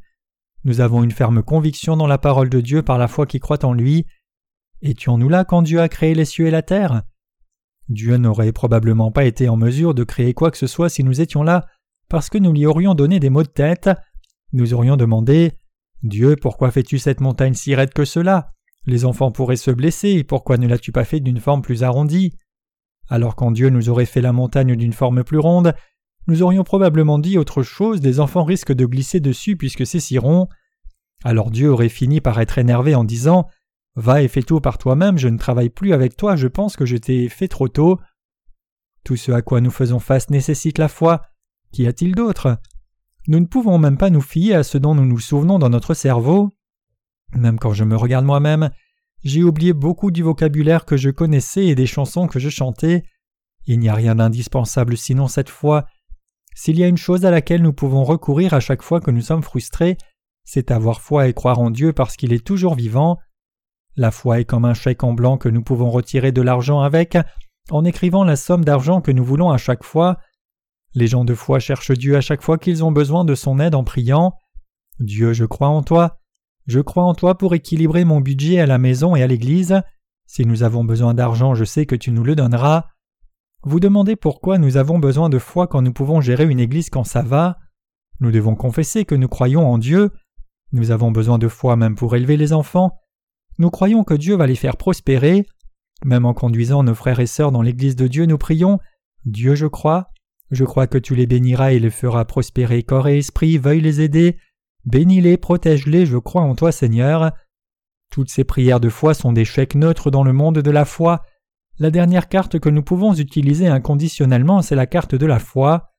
Nous 0.64 0.82
avons 0.82 1.04
une 1.04 1.12
ferme 1.12 1.44
conviction 1.44 1.98
dans 1.98 2.08
la 2.08 2.18
parole 2.18 2.50
de 2.50 2.62
Dieu 2.62 2.82
par 2.82 2.98
la 2.98 3.08
foi 3.08 3.26
qui 3.26 3.40
croit 3.40 3.64
en 3.64 3.74
lui. 3.74 4.06
Étions-nous 4.82 5.30
là 5.30 5.46
quand 5.46 5.62
Dieu 5.62 5.80
a 5.80 5.90
créé 5.90 6.16
les 6.16 6.26
cieux 6.26 6.48
et 6.48 6.52
la 6.52 6.64
terre? 6.64 7.04
Dieu 7.90 8.18
n'aurait 8.18 8.52
probablement 8.52 9.12
pas 9.12 9.26
été 9.26 9.50
en 9.50 9.58
mesure 9.58 9.94
de 9.94 10.04
créer 10.04 10.34
quoi 10.34 10.50
que 10.50 10.58
ce 10.58 10.68
soit 10.68 10.90
si 10.90 11.04
nous 11.04 11.22
étions 11.22 11.44
là, 11.44 11.68
parce 12.10 12.30
que 12.30 12.38
nous 12.38 12.54
lui 12.54 12.66
aurions 12.66 12.96
donné 12.96 13.20
des 13.20 13.30
mots 13.30 13.44
de 13.44 13.48
tête. 13.48 13.90
Nous 14.54 14.74
aurions 14.74 14.98
demandé 14.98 15.54
Dieu, 16.04 16.36
pourquoi 16.36 16.72
fais-tu 16.72 16.98
cette 16.98 17.22
montagne 17.22 17.54
si 17.54 17.76
raide 17.76 17.94
que 17.94 18.06
cela? 18.06 18.54
Les 18.86 19.06
enfants 19.06 19.32
pourraient 19.32 19.56
se 19.56 19.72
blesser, 19.72 20.24
pourquoi 20.24 20.58
ne 20.58 20.68
l'as-tu 20.68 20.92
pas 20.92 21.06
fait 21.06 21.20
d'une 21.20 21.40
forme 21.40 21.62
plus 21.62 21.84
arrondie? 21.84 22.38
Alors 23.12 23.36
quand 23.36 23.52
Dieu 23.52 23.70
nous 23.70 23.90
aurait 23.90 24.06
fait 24.06 24.22
la 24.22 24.32
montagne 24.32 24.78
d'une 24.78 24.94
forme 24.94 25.26
plus 25.26 25.38
ronde, 25.38 25.76
nous 26.28 26.44
aurions 26.44 26.64
probablement 26.64 27.20
dit 27.20 27.38
autre 27.38 27.62
chose, 27.62 28.00
des 28.00 28.22
enfants 28.22 28.46
risquent 28.46 28.72
de 28.72 28.86
glisser 28.86 29.20
dessus 29.20 29.58
puisque 29.58 29.86
c'est 29.86 30.00
si 30.00 30.18
rond. 30.18 30.48
Alors 31.26 31.52
Dieu 31.52 31.70
aurait 31.70 31.90
fini 31.90 32.22
par 32.22 32.40
être 32.40 32.58
énervé 32.58 32.96
en 32.96 33.04
disant 33.04 33.50
Va 33.98 34.22
et 34.22 34.30
fais 34.30 34.44
tout 34.44 34.62
par 34.62 34.78
toi-même, 34.78 35.18
je 35.18 35.28
ne 35.28 35.38
travaille 35.38 35.70
plus 35.70 35.92
avec 35.92 36.16
toi, 36.16 36.38
je 36.38 36.48
pense 36.48 36.78
que 36.78 36.86
je 36.86 36.96
t'ai 36.96 37.28
fait 37.28 37.50
trop 37.50 37.68
tôt. 37.68 38.00
Tout 39.04 39.18
ce 39.18 39.34
à 39.34 39.42
quoi 39.42 39.60
nous 39.60 39.72
faisons 39.72 40.00
face 40.00 40.30
nécessite 40.30 40.78
la 40.78 40.88
foi. 40.88 41.24
Qu'y 41.74 41.88
a-t-il 41.88 42.16
d'autre? 42.16 42.60
Nous 43.28 43.42
ne 43.42 43.46
pouvons 43.46 43.78
même 43.78 43.98
pas 43.98 44.10
nous 44.10 44.22
fier 44.22 44.56
à 44.56 44.64
ce 44.64 44.78
dont 44.78 44.96
nous 44.96 45.06
nous 45.06 45.20
souvenons 45.20 45.60
dans 45.60 45.70
notre 45.70 45.94
cerveau. 45.94 46.56
Même 47.36 47.60
quand 47.60 47.74
je 47.74 47.84
me 47.84 47.98
regarde 47.98 48.24
moi-même, 48.24 48.70
j'ai 49.24 49.44
oublié 49.44 49.74
beaucoup 49.74 50.12
du 50.12 50.24
vocabulaire 50.24 50.86
que 50.86 50.98
je 50.98 51.10
connaissais 51.10 51.68
et 51.68 51.76
des 51.76 51.86
chansons 51.86 52.28
que 52.28 52.40
je 52.40 52.50
chantais. 52.50 53.04
Il 53.66 53.80
n'y 53.80 53.90
a 53.90 53.94
rien 53.94 54.16
d'indispensable 54.16 54.98
sinon 54.98 55.28
cette 55.28 55.50
foi. 55.50 55.86
S'il 56.56 56.80
y 56.80 56.84
a 56.84 56.88
une 56.88 56.98
chose 56.98 57.26
à 57.26 57.32
laquelle 57.32 57.62
nous 57.62 57.74
pouvons 57.74 58.04
recourir 58.04 58.54
à 58.54 58.60
chaque 58.60 58.82
fois 58.82 59.00
que 59.00 59.12
nous 59.12 59.22
sommes 59.22 59.44
frustrés, 59.44 59.98
c'est 60.44 60.72
avoir 60.72 61.02
foi 61.02 61.28
et 61.28 61.34
croire 61.34 61.60
en 61.60 61.70
Dieu 61.70 61.94
parce 61.94 62.18
qu'il 62.18 62.34
est 62.34 62.46
toujours 62.46 62.76
vivant. 62.76 63.20
La 63.96 64.12
foi 64.12 64.40
est 64.40 64.46
comme 64.46 64.66
un 64.66 64.74
chèque 64.74 65.04
en 65.04 65.14
blanc 65.14 65.38
que 65.38 65.50
nous 65.50 65.64
pouvons 65.64 65.90
retirer 65.90 66.32
de 66.32 66.42
l'argent 66.42 66.82
avec 66.82 67.18
en 67.70 67.86
écrivant 67.86 68.24
la 68.24 68.36
somme 68.36 68.66
d'argent 68.66 69.02
que 69.02 69.12
nous 69.12 69.24
voulons 69.24 69.52
à 69.52 69.58
chaque 69.58 69.84
fois. 69.84 70.18
Les 70.94 71.08
gens 71.08 71.24
de 71.24 71.36
foi 71.36 71.60
cherchent 71.60 71.92
Dieu 71.92 72.18
à 72.18 72.22
chaque 72.22 72.42
fois 72.42 72.58
qu'ils 72.58 72.84
ont 72.84 72.92
besoin 72.92 73.24
de 73.24 73.36
son 73.36 73.60
aide 73.60 73.76
en 73.76 73.84
priant. 73.84 74.34
Dieu, 75.00 75.34
je 75.34 75.46
crois 75.46 75.70
en 75.70 75.84
toi. 75.84 76.21
Je 76.68 76.80
crois 76.80 77.04
en 77.04 77.14
toi 77.14 77.38
pour 77.38 77.54
équilibrer 77.56 78.06
mon 78.06 78.22
budget 78.22 78.60
à 78.60 78.66
la 78.66 78.78
maison 78.78 79.16
et 79.16 79.24
à 79.24 79.28
l'église. 79.28 79.82
Si 80.26 80.46
nous 80.46 80.64
avons 80.64 80.84
besoin 80.84 81.14
d'argent, 81.14 81.56
je 81.56 81.66
sais 81.66 81.86
que 81.86 81.96
tu 81.96 82.12
nous 82.12 82.24
le 82.24 82.36
donneras. 82.36 82.86
Vous 83.64 83.80
demandez 83.80 84.16
pourquoi 84.16 84.58
nous 84.58 84.78
avons 84.78 84.98
besoin 84.98 85.30
de 85.30 85.40
foi 85.40 85.68
quand 85.68 85.82
nous 85.82 85.94
pouvons 85.94 86.22
gérer 86.22 86.46
une 86.46 86.60
église 86.60 86.90
quand 86.90 87.04
ça 87.04 87.22
va. 87.22 87.60
Nous 88.20 88.32
devons 88.32 88.56
confesser 88.56 89.06
que 89.06 89.16
nous 89.16 89.28
croyons 89.28 89.68
en 89.68 89.78
Dieu. 89.78 90.12
Nous 90.72 90.92
avons 90.92 91.12
besoin 91.12 91.38
de 91.38 91.48
foi 91.48 91.76
même 91.76 91.96
pour 91.96 92.16
élever 92.16 92.38
les 92.38 92.54
enfants. 92.54 92.98
Nous 93.58 93.70
croyons 93.70 94.04
que 94.04 94.14
Dieu 94.14 94.36
va 94.36 94.48
les 94.48 94.56
faire 94.56 94.78
prospérer. 94.78 95.46
Même 96.06 96.26
en 96.26 96.34
conduisant 96.34 96.84
nos 96.84 96.96
frères 96.96 97.20
et 97.20 97.28
sœurs 97.28 97.52
dans 97.52 97.62
l'église 97.62 97.96
de 97.96 98.08
Dieu, 98.08 98.26
nous 98.26 98.38
prions 98.38 98.80
Dieu, 99.26 99.56
je 99.56 99.68
crois. 99.68 100.10
Je 100.50 100.66
crois 100.66 100.88
que 100.88 100.98
tu 100.98 101.16
les 101.16 101.28
béniras 101.28 101.72
et 101.72 101.80
les 101.80 101.90
feras 101.90 102.26
prospérer 102.26 102.84
corps 102.84 103.08
et 103.08 103.18
esprit, 103.18 103.58
veuille 103.58 103.82
les 103.82 104.02
aider. 104.02 104.38
Bénis-les, 104.86 105.38
protège-les, 105.38 106.06
je 106.06 106.18
crois 106.18 106.42
en 106.42 106.56
toi, 106.56 106.72
Seigneur. 106.72 107.32
Toutes 108.10 108.30
ces 108.30 108.44
prières 108.44 108.80
de 108.80 108.90
foi 108.90 109.14
sont 109.14 109.32
des 109.32 109.46
chèques 109.46 109.76
neutres 109.76 110.12
dans 110.12 110.24
le 110.24 110.34
monde 110.34 110.60
de 110.60 110.72
la 110.72 110.86
foi. 110.86 111.24
La 111.80 111.92
dernière 111.92 112.30
carte 112.30 112.60
que 112.60 112.70
nous 112.70 112.84
pouvons 112.84 113.14
utiliser 113.14 113.68
inconditionnellement, 113.68 114.62
c'est 114.62 114.76
la 114.76 114.88
carte 114.88 115.16
de 115.16 115.26
la 115.26 115.40
foi. 115.40 115.92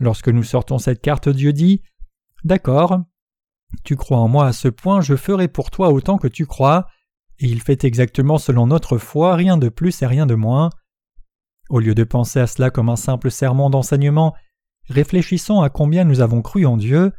Lorsque 0.00 0.28
nous 0.28 0.42
sortons 0.42 0.78
cette 0.78 1.00
carte, 1.00 1.28
Dieu 1.28 1.52
dit 1.52 1.82
D'accord, 2.44 3.00
tu 3.84 3.96
crois 3.96 4.18
en 4.18 4.28
moi 4.28 4.46
à 4.46 4.52
ce 4.52 4.68
point, 4.68 5.00
je 5.00 5.14
ferai 5.14 5.48
pour 5.48 5.70
toi 5.70 5.90
autant 5.90 6.18
que 6.18 6.28
tu 6.28 6.46
crois, 6.46 6.86
et 7.38 7.46
il 7.46 7.62
fait 7.62 7.84
exactement 7.84 8.38
selon 8.38 8.66
notre 8.66 8.98
foi, 8.98 9.36
rien 9.36 9.56
de 9.56 9.68
plus 9.68 10.02
et 10.02 10.06
rien 10.06 10.26
de 10.26 10.34
moins. 10.34 10.70
Au 11.70 11.78
lieu 11.78 11.94
de 11.94 12.04
penser 12.04 12.40
à 12.40 12.46
cela 12.46 12.70
comme 12.70 12.88
un 12.88 12.96
simple 12.96 13.30
serment 13.30 13.70
d'enseignement, 13.70 14.34
réfléchissons 14.88 15.60
à 15.60 15.70
combien 15.70 16.04
nous 16.04 16.20
avons 16.20 16.42
cru 16.42 16.66
en 16.66 16.76
Dieu. 16.76 17.12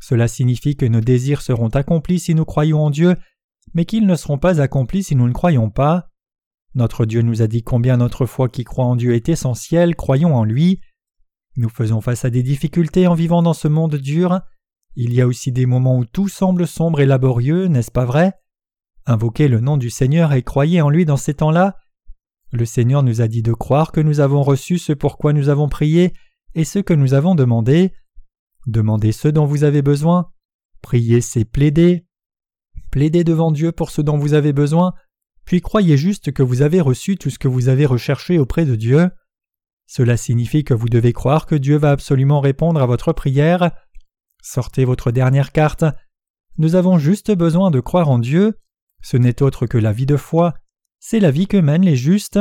Cela 0.00 0.28
signifie 0.28 0.76
que 0.76 0.86
nos 0.86 1.00
désirs 1.00 1.42
seront 1.42 1.68
accomplis 1.68 2.20
si 2.20 2.34
nous 2.34 2.44
croyons 2.44 2.84
en 2.84 2.90
Dieu, 2.90 3.16
mais 3.72 3.84
qu'ils 3.84 4.06
ne 4.06 4.16
seront 4.16 4.38
pas 4.38 4.60
accomplis 4.60 5.04
si 5.04 5.16
nous 5.16 5.26
ne 5.26 5.32
croyons 5.32 5.70
pas. 5.70 6.10
Notre 6.74 7.06
Dieu 7.06 7.22
nous 7.22 7.40
a 7.40 7.46
dit 7.46 7.62
combien 7.62 7.96
notre 7.96 8.26
foi 8.26 8.48
qui 8.48 8.64
croit 8.64 8.84
en 8.84 8.96
Dieu 8.96 9.14
est 9.14 9.28
essentielle, 9.28 9.94
croyons 9.94 10.34
en 10.34 10.44
lui. 10.44 10.80
Nous 11.56 11.68
faisons 11.68 12.00
face 12.00 12.24
à 12.24 12.30
des 12.30 12.42
difficultés 12.42 13.06
en 13.06 13.14
vivant 13.14 13.42
dans 13.42 13.54
ce 13.54 13.68
monde 13.68 13.94
dur. 13.94 14.40
Il 14.96 15.12
y 15.12 15.20
a 15.20 15.26
aussi 15.26 15.52
des 15.52 15.66
moments 15.66 15.98
où 15.98 16.04
tout 16.04 16.28
semble 16.28 16.66
sombre 16.66 17.00
et 17.00 17.06
laborieux, 17.06 17.66
n'est-ce 17.66 17.90
pas 17.90 18.04
vrai? 18.04 18.34
Invoquez 19.06 19.48
le 19.48 19.60
nom 19.60 19.76
du 19.76 19.90
Seigneur 19.90 20.32
et 20.32 20.42
croyez 20.42 20.80
en 20.80 20.90
lui 20.90 21.04
dans 21.04 21.16
ces 21.16 21.34
temps-là. 21.34 21.76
Le 22.52 22.64
Seigneur 22.64 23.02
nous 23.02 23.20
a 23.20 23.28
dit 23.28 23.42
de 23.42 23.52
croire 23.52 23.92
que 23.92 24.00
nous 24.00 24.20
avons 24.20 24.42
reçu 24.42 24.78
ce 24.78 24.92
pourquoi 24.92 25.32
nous 25.32 25.48
avons 25.48 25.68
prié 25.68 26.12
et 26.54 26.64
ce 26.64 26.78
que 26.78 26.94
nous 26.94 27.14
avons 27.14 27.34
demandé. 27.34 27.92
Demandez 28.66 29.12
ce 29.12 29.28
dont 29.28 29.46
vous 29.46 29.64
avez 29.64 29.82
besoin. 29.82 30.30
Priez, 30.82 31.20
c'est 31.20 31.44
plaider. 31.44 32.06
Plaidez 32.90 33.24
devant 33.24 33.50
Dieu 33.50 33.72
pour 33.72 33.90
ce 33.90 34.00
dont 34.00 34.18
vous 34.18 34.34
avez 34.34 34.52
besoin, 34.52 34.94
puis 35.44 35.60
croyez 35.60 35.96
juste 35.96 36.32
que 36.32 36.42
vous 36.42 36.62
avez 36.62 36.80
reçu 36.80 37.16
tout 37.16 37.30
ce 37.30 37.38
que 37.38 37.48
vous 37.48 37.68
avez 37.68 37.86
recherché 37.86 38.38
auprès 38.38 38.64
de 38.64 38.76
Dieu. 38.76 39.10
Cela 39.86 40.16
signifie 40.16 40.64
que 40.64 40.74
vous 40.74 40.88
devez 40.88 41.12
croire 41.12 41.46
que 41.46 41.54
Dieu 41.54 41.76
va 41.76 41.90
absolument 41.90 42.40
répondre 42.40 42.80
à 42.80 42.86
votre 42.86 43.12
prière. 43.12 43.72
Sortez 44.42 44.84
votre 44.84 45.10
dernière 45.10 45.52
carte. 45.52 45.84
Nous 46.56 46.74
avons 46.74 46.98
juste 46.98 47.32
besoin 47.32 47.70
de 47.70 47.80
croire 47.80 48.08
en 48.08 48.18
Dieu. 48.18 48.58
Ce 49.02 49.16
n'est 49.16 49.42
autre 49.42 49.66
que 49.66 49.78
la 49.78 49.92
vie 49.92 50.06
de 50.06 50.16
foi. 50.16 50.54
C'est 51.00 51.20
la 51.20 51.30
vie 51.30 51.46
que 51.46 51.56
mènent 51.56 51.84
les 51.84 51.96
justes. 51.96 52.38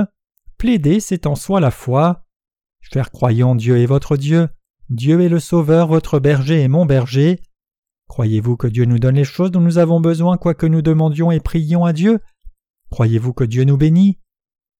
Plaider, 0.57 0.99
c'est 0.99 1.25
en 1.27 1.35
soi 1.35 1.59
la 1.59 1.71
foi. 1.71 2.25
Chers 2.79 3.11
croyants, 3.11 3.55
Dieu 3.55 3.77
est 3.77 3.85
votre 3.85 4.17
Dieu. 4.17 4.47
Dieu 4.93 5.21
est 5.21 5.29
le 5.29 5.39
Sauveur, 5.39 5.87
votre 5.87 6.19
berger 6.19 6.61
et 6.61 6.67
mon 6.67 6.85
berger. 6.85 7.41
Croyez-vous 8.07 8.57
que 8.57 8.67
Dieu 8.67 8.85
nous 8.85 8.99
donne 8.99 9.15
les 9.15 9.23
choses 9.23 9.51
dont 9.51 9.59
nous 9.59 9.79
avons 9.79 9.99
besoin, 9.99 10.37
quoique 10.37 10.65
nous 10.65 10.81
demandions 10.81 11.31
et 11.31 11.39
prions 11.39 11.83
à 11.83 11.93
Dieu? 11.93 12.19
Croyez-vous 12.91 13.33
que 13.33 13.43
Dieu 13.43 13.63
nous 13.63 13.77
bénit? 13.77 14.19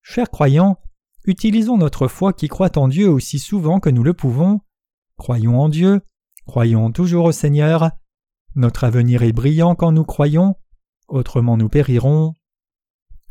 Chers 0.01 0.29
croyants, 0.29 0.77
utilisons 1.25 1.77
notre 1.77 2.07
foi 2.07 2.31
qui 2.31 2.47
croit 2.47 2.77
en 2.77 2.87
Dieu 2.87 3.09
aussi 3.09 3.39
souvent 3.39 3.79
que 3.79 3.89
nous 3.89 4.03
le 4.03 4.13
pouvons. 4.13 4.61
Croyons 5.17 5.59
en 5.59 5.67
Dieu, 5.67 6.01
Croyons 6.45 6.91
toujours 6.91 7.25
au 7.25 7.31
Seigneur. 7.31 7.91
Notre 8.55 8.83
avenir 8.83 9.23
est 9.23 9.31
brillant 9.31 9.75
quand 9.75 9.91
nous 9.91 10.03
croyons, 10.03 10.55
autrement 11.07 11.57
nous 11.57 11.69
périrons. 11.69 12.33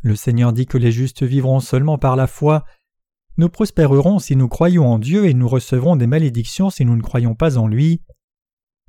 Le 0.02 0.16
Seigneur 0.16 0.52
dit 0.52 0.66
que 0.66 0.78
les 0.78 0.90
justes 0.90 1.22
vivront 1.22 1.60
seulement 1.60 1.98
par 1.98 2.16
la 2.16 2.26
foi. 2.26 2.64
Nous 3.36 3.48
prospérerons 3.48 4.18
si 4.18 4.36
nous 4.36 4.48
croyons 4.48 4.86
en 4.86 4.98
Dieu 4.98 5.26
et 5.26 5.34
nous 5.34 5.48
recevrons 5.48 5.96
des 5.96 6.06
malédictions 6.06 6.70
si 6.70 6.84
nous 6.84 6.96
ne 6.96 7.02
croyons 7.02 7.34
pas 7.34 7.58
en 7.58 7.66
lui. 7.66 8.02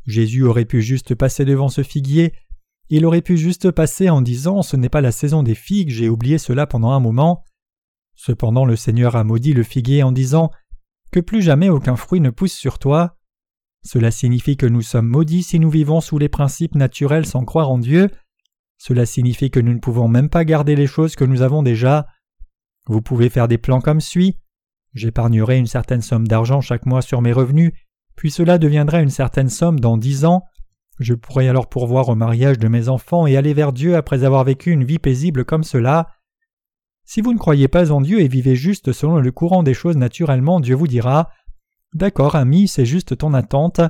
Jésus 0.06 0.44
aurait 0.44 0.66
pu 0.66 0.82
juste 0.82 1.16
passer 1.16 1.46
devant 1.46 1.70
ce 1.70 1.82
figuier, 1.82 2.34
il 2.90 3.06
aurait 3.06 3.22
pu 3.22 3.38
juste 3.38 3.72
passer 3.72 4.10
en 4.10 4.22
disant 4.22 4.62
Ce 4.62 4.76
n'est 4.76 4.90
pas 4.90 5.02
la 5.02 5.12
saison 5.12 5.44
des 5.44 5.56
figues, 5.56 5.90
j'ai 5.90 6.10
oublié 6.10 6.38
cela 6.38 6.68
pendant 6.68 6.92
un 6.92 7.00
moment. 7.00 7.44
Cependant 8.16 8.66
le 8.66 8.76
Seigneur 8.76 9.16
a 9.16 9.24
maudit 9.24 9.54
le 9.54 9.64
figuier 9.64 10.04
en 10.04 10.12
disant 10.12 10.52
Que 11.12 11.20
plus 11.20 11.42
jamais 11.42 11.70
aucun 11.70 11.96
fruit 11.96 12.20
ne 12.20 12.30
pousse 12.30 12.54
sur 12.54 12.80
toi. 12.80 13.18
Cela 13.86 14.12
signifie 14.12 14.58
que 14.58 14.66
nous 14.66 14.82
sommes 14.82 15.08
maudits 15.08 15.44
si 15.44 15.60
nous 15.60 15.70
vivons 15.70 16.02
sous 16.02 16.18
les 16.18 16.30
principes 16.30 16.76
naturels 16.76 17.26
sans 17.26 17.46
croire 17.46 17.70
en 17.70 17.78
Dieu. 17.78 18.10
Cela 18.78 19.06
signifie 19.06 19.50
que 19.50 19.60
nous 19.60 19.74
ne 19.74 19.80
pouvons 19.80 20.08
même 20.08 20.30
pas 20.30 20.46
garder 20.46 20.76
les 20.76 20.88
choses 20.88 21.16
que 21.16 21.26
nous 21.26 21.42
avons 21.42 21.64
déjà. 21.64 22.08
Vous 22.88 23.02
pouvez 23.02 23.30
faire 23.30 23.48
des 23.48 23.58
plans 23.58 23.82
comme 23.82 24.02
suit. 24.02 24.38
J'épargnerai 24.94 25.58
une 25.58 25.68
certaine 25.68 26.02
somme 26.02 26.28
d'argent 26.28 26.62
chaque 26.62 26.86
mois 26.86 27.02
sur 27.02 27.22
mes 27.22 27.32
revenus, 27.32 27.72
puis 28.16 28.30
cela 28.30 28.58
deviendra 28.58 29.02
une 29.02 29.10
certaine 29.10 29.50
somme 29.50 29.80
dans 29.80 29.98
dix 29.98 30.26
ans. 30.26 30.44
Je 31.00 31.14
pourrai 31.14 31.50
alors 31.50 31.70
pourvoir 31.70 32.10
au 32.10 32.16
mariage 32.16 32.60
de 32.60 32.68
mes 32.68 32.90
enfants 32.90 33.26
et 33.26 33.36
aller 33.38 33.54
vers 33.54 33.74
Dieu 33.74 33.96
après 33.96 34.24
avoir 34.24 34.44
vécu 34.44 34.72
une 34.72 34.84
vie 34.84 35.00
paisible 35.00 35.46
comme 35.46 35.64
cela. 35.64 36.08
Si 37.06 37.22
vous 37.22 37.34
ne 37.34 37.40
croyez 37.40 37.68
pas 37.68 37.92
en 37.92 38.02
Dieu 38.02 38.22
et 38.22 38.28
vivez 38.28 38.56
juste 38.56 38.92
selon 38.92 39.18
le 39.18 39.32
courant 39.32 39.64
des 39.64 39.74
choses 39.74 39.98
naturellement, 39.98 40.60
Dieu 40.60 40.76
vous 40.76 40.88
dira 40.88 41.30
D'accord, 41.94 42.36
ami, 42.36 42.68
c'est 42.68 42.86
juste 42.86 43.18
ton 43.18 43.34
attente. 43.34 43.82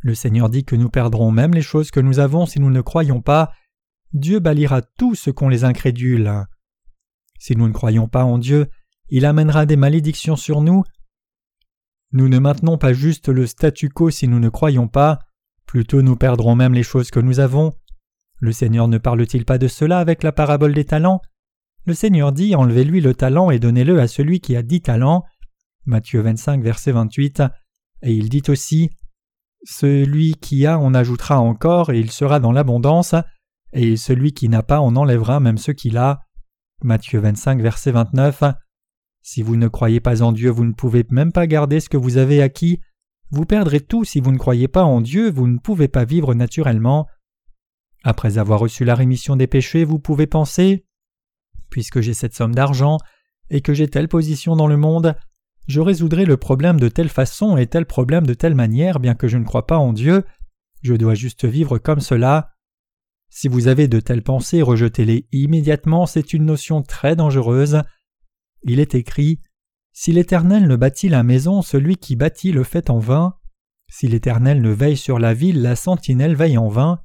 Le 0.00 0.14
Seigneur 0.14 0.48
dit 0.48 0.64
que 0.64 0.76
nous 0.76 0.90
perdrons 0.90 1.30
même 1.30 1.54
les 1.54 1.62
choses 1.62 1.90
que 1.90 2.00
nous 2.00 2.18
avons 2.18 2.46
si 2.46 2.60
nous 2.60 2.70
ne 2.70 2.80
croyons 2.80 3.20
pas. 3.20 3.52
Dieu 4.12 4.38
balira 4.38 4.82
tout 4.82 5.14
ce 5.14 5.30
qu'ont 5.30 5.48
les 5.48 5.64
incrédules. 5.64 6.46
Si 7.44 7.54
nous 7.56 7.68
ne 7.68 7.74
croyons 7.74 8.08
pas 8.08 8.24
en 8.24 8.38
Dieu, 8.38 8.68
il 9.10 9.26
amènera 9.26 9.66
des 9.66 9.76
malédictions 9.76 10.34
sur 10.34 10.62
nous. 10.62 10.82
Nous 12.10 12.26
ne 12.30 12.38
maintenons 12.38 12.78
pas 12.78 12.94
juste 12.94 13.28
le 13.28 13.46
statu 13.46 13.90
quo 13.90 14.08
si 14.08 14.28
nous 14.28 14.40
ne 14.40 14.48
croyons 14.48 14.88
pas, 14.88 15.18
plutôt 15.66 16.00
nous 16.00 16.16
perdrons 16.16 16.54
même 16.54 16.72
les 16.72 16.82
choses 16.82 17.10
que 17.10 17.20
nous 17.20 17.40
avons. 17.40 17.74
Le 18.38 18.50
Seigneur 18.50 18.88
ne 18.88 18.96
parle-t-il 18.96 19.44
pas 19.44 19.58
de 19.58 19.68
cela 19.68 19.98
avec 19.98 20.22
la 20.22 20.32
parabole 20.32 20.72
des 20.72 20.86
talents? 20.86 21.20
Le 21.84 21.92
Seigneur 21.92 22.32
dit 22.32 22.54
Enlevez-lui 22.54 23.02
le 23.02 23.12
talent 23.12 23.50
et 23.50 23.58
donnez-le 23.58 24.00
à 24.00 24.08
celui 24.08 24.40
qui 24.40 24.56
a 24.56 24.62
dix 24.62 24.80
talents. 24.80 25.22
Matthieu 25.84 26.22
25, 26.22 26.62
verset 26.62 26.92
28. 26.92 27.42
Et 28.04 28.14
il 28.14 28.30
dit 28.30 28.44
aussi 28.48 28.88
Celui 29.64 30.32
qui 30.36 30.64
a 30.64 30.78
en 30.78 30.94
ajoutera 30.94 31.40
encore, 31.40 31.92
et 31.92 32.00
il 32.00 32.10
sera 32.10 32.40
dans 32.40 32.52
l'abondance, 32.52 33.14
et 33.74 33.98
celui 33.98 34.32
qui 34.32 34.48
n'a 34.48 34.62
pas 34.62 34.80
en 34.80 34.96
enlèvera 34.96 35.40
même 35.40 35.58
ce 35.58 35.72
qu'il 35.72 35.98
a. 35.98 36.20
Matthieu 36.82 37.20
25, 37.20 37.60
verset 37.60 37.92
29. 37.92 38.42
Si 39.22 39.42
vous 39.42 39.56
ne 39.56 39.68
croyez 39.68 40.00
pas 40.00 40.22
en 40.22 40.32
Dieu, 40.32 40.50
vous 40.50 40.64
ne 40.64 40.72
pouvez 40.72 41.04
même 41.10 41.32
pas 41.32 41.46
garder 41.46 41.80
ce 41.80 41.88
que 41.88 41.96
vous 41.96 42.18
avez 42.18 42.42
acquis. 42.42 42.80
Vous 43.30 43.46
perdrez 43.46 43.80
tout 43.80 44.04
si 44.04 44.20
vous 44.20 44.32
ne 44.32 44.38
croyez 44.38 44.68
pas 44.68 44.84
en 44.84 45.00
Dieu, 45.00 45.30
vous 45.30 45.46
ne 45.46 45.58
pouvez 45.58 45.88
pas 45.88 46.04
vivre 46.04 46.34
naturellement. 46.34 47.06
Après 48.04 48.36
avoir 48.36 48.60
reçu 48.60 48.84
la 48.84 48.94
rémission 48.94 49.34
des 49.34 49.46
péchés, 49.46 49.84
vous 49.84 49.98
pouvez 49.98 50.26
penser 50.26 50.84
Puisque 51.70 52.00
j'ai 52.00 52.14
cette 52.14 52.34
somme 52.34 52.54
d'argent, 52.54 52.98
et 53.50 53.60
que 53.60 53.74
j'ai 53.74 53.88
telle 53.88 54.08
position 54.08 54.56
dans 54.56 54.66
le 54.66 54.76
monde, 54.76 55.16
je 55.66 55.80
résoudrai 55.80 56.24
le 56.24 56.36
problème 56.36 56.78
de 56.78 56.88
telle 56.88 57.08
façon 57.08 57.56
et 57.56 57.66
tel 57.66 57.86
problème 57.86 58.26
de 58.26 58.34
telle 58.34 58.54
manière, 58.54 59.00
bien 59.00 59.14
que 59.14 59.28
je 59.28 59.38
ne 59.38 59.44
crois 59.44 59.66
pas 59.66 59.78
en 59.78 59.92
Dieu, 59.92 60.24
je 60.82 60.94
dois 60.94 61.14
juste 61.14 61.46
vivre 61.46 61.78
comme 61.78 62.00
cela. 62.00 62.53
Si 63.36 63.48
vous 63.48 63.66
avez 63.66 63.88
de 63.88 63.98
telles 63.98 64.22
pensées, 64.22 64.62
rejetez-les 64.62 65.26
immédiatement, 65.32 66.06
c'est 66.06 66.34
une 66.34 66.44
notion 66.44 66.82
très 66.84 67.16
dangereuse. 67.16 67.82
Il 68.62 68.78
est 68.78 68.94
écrit 68.94 69.40
Si 69.92 70.12
l'Éternel 70.12 70.68
ne 70.68 70.76
bâtit 70.76 71.08
la 71.08 71.24
maison, 71.24 71.60
celui 71.60 71.96
qui 71.96 72.14
bâtit 72.14 72.52
le 72.52 72.62
fait 72.62 72.90
en 72.90 73.00
vain. 73.00 73.34
Si 73.90 74.06
l'Éternel 74.06 74.62
ne 74.62 74.70
veille 74.70 74.96
sur 74.96 75.18
la 75.18 75.34
ville, 75.34 75.62
la 75.62 75.74
sentinelle 75.74 76.36
veille 76.36 76.56
en 76.56 76.68
vain. 76.68 77.00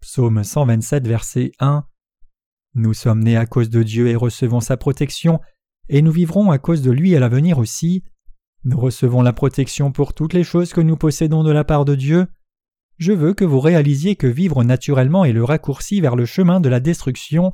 Psaume 0.00 0.44
127, 0.44 1.08
verset 1.08 1.50
1. 1.58 1.84
Nous 2.76 2.94
sommes 2.94 3.24
nés 3.24 3.36
à 3.36 3.44
cause 3.44 3.68
de 3.68 3.82
Dieu 3.82 4.06
et 4.06 4.14
recevons 4.14 4.60
sa 4.60 4.76
protection, 4.76 5.40
et 5.88 6.02
nous 6.02 6.12
vivrons 6.12 6.52
à 6.52 6.58
cause 6.58 6.82
de 6.82 6.92
lui 6.92 7.16
à 7.16 7.20
l'avenir 7.20 7.58
aussi. 7.58 8.04
Nous 8.62 8.78
recevons 8.78 9.22
la 9.22 9.32
protection 9.32 9.90
pour 9.90 10.14
toutes 10.14 10.34
les 10.34 10.44
choses 10.44 10.72
que 10.72 10.80
nous 10.80 10.96
possédons 10.96 11.42
de 11.42 11.50
la 11.50 11.64
part 11.64 11.84
de 11.84 11.96
Dieu. 11.96 12.28
Je 12.96 13.12
veux 13.12 13.34
que 13.34 13.44
vous 13.44 13.60
réalisiez 13.60 14.16
que 14.16 14.26
vivre 14.26 14.62
naturellement 14.62 15.24
est 15.24 15.32
le 15.32 15.44
raccourci 15.44 16.00
vers 16.00 16.16
le 16.16 16.26
chemin 16.26 16.60
de 16.60 16.68
la 16.68 16.80
destruction. 16.80 17.52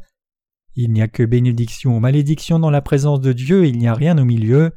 Il 0.75 0.93
n'y 0.93 1.03
a 1.03 1.09
que 1.09 1.23
bénédiction 1.23 1.97
ou 1.97 2.01
malédiction 2.01 2.59
dans 2.59 2.71
la 2.71 2.83
présence 2.83 3.21
de 3.21 3.33
Dieu, 3.33 3.67
il 3.67 3.79
n'y 3.79 3.89
a 3.89 3.95
rien 3.95 4.19
au 4.19 4.25
milieu. 4.25 4.73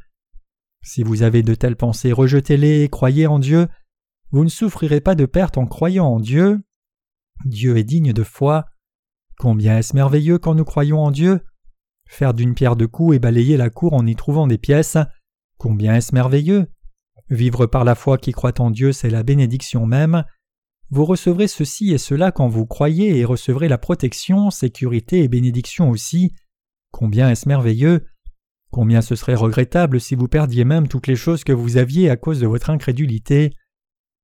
Si 0.81 1.03
vous 1.03 1.21
avez 1.21 1.43
de 1.43 1.55
telles 1.55 1.75
pensées, 1.75 2.11
rejetez-les 2.11 2.83
et 2.83 2.89
croyez 2.89 3.27
en 3.27 3.39
Dieu. 3.39 3.67
Vous 4.31 4.43
ne 4.43 4.49
souffrirez 4.49 5.01
pas 5.01 5.15
de 5.15 5.25
perte 5.25 5.57
en 5.57 5.65
croyant 5.65 6.07
en 6.07 6.19
Dieu. 6.19 6.61
Dieu 7.45 7.77
est 7.77 7.83
digne 7.83 8.13
de 8.13 8.23
foi. 8.23 8.65
Combien 9.37 9.77
est-ce 9.77 9.95
merveilleux 9.95 10.39
quand 10.39 10.55
nous 10.55 10.65
croyons 10.65 10.99
en 10.99 11.11
Dieu 11.11 11.41
Faire 12.07 12.33
d'une 12.33 12.53
pierre 12.53 12.75
deux 12.75 12.87
coups 12.87 13.15
et 13.15 13.19
balayer 13.19 13.57
la 13.57 13.69
cour 13.69 13.93
en 13.93 14.05
y 14.05 14.15
trouvant 14.15 14.47
des 14.47 14.57
pièces. 14.57 14.97
Combien 15.57 15.95
est-ce 15.95 16.13
merveilleux 16.13 16.67
Vivre 17.29 17.65
par 17.65 17.83
la 17.83 17.95
foi 17.95 18.17
qui 18.17 18.31
croit 18.31 18.59
en 18.59 18.69
Dieu, 18.69 18.91
c'est 18.91 19.09
la 19.09 19.23
bénédiction 19.23 19.85
même. 19.85 20.23
Vous 20.95 21.05
recevrez 21.05 21.47
ceci 21.47 21.91
et 21.91 21.97
cela 21.97 22.31
quand 22.31 22.47
vous 22.47 22.67
croyez 22.67 23.17
et 23.17 23.25
recevrez 23.25 23.67
la 23.67 23.79
protection, 23.79 24.51
sécurité 24.51 25.23
et 25.23 25.27
bénédiction 25.27 25.89
aussi. 25.89 26.35
Combien 26.91 27.31
est-ce 27.31 27.49
merveilleux 27.49 28.05
Combien 28.69 29.01
ce 29.01 29.15
serait 29.15 29.33
regrettable 29.33 29.99
si 29.99 30.13
vous 30.13 30.27
perdiez 30.27 30.65
même 30.65 30.87
toutes 30.87 31.07
les 31.07 31.15
choses 31.15 31.43
que 31.43 31.51
vous 31.51 31.77
aviez 31.77 32.11
à 32.11 32.15
cause 32.15 32.41
de 32.41 32.45
votre 32.45 32.69
incrédulité. 32.69 33.55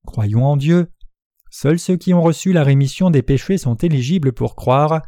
Croyons 0.05 0.45
en 0.45 0.57
Dieu. 0.57 0.91
Seuls 1.49 1.79
ceux 1.79 1.97
qui 1.97 2.13
ont 2.13 2.21
reçu 2.21 2.53
la 2.53 2.63
rémission 2.63 3.09
des 3.09 3.23
péchés 3.23 3.57
sont 3.57 3.73
éligibles 3.73 4.31
pour 4.31 4.55
croire. 4.55 5.01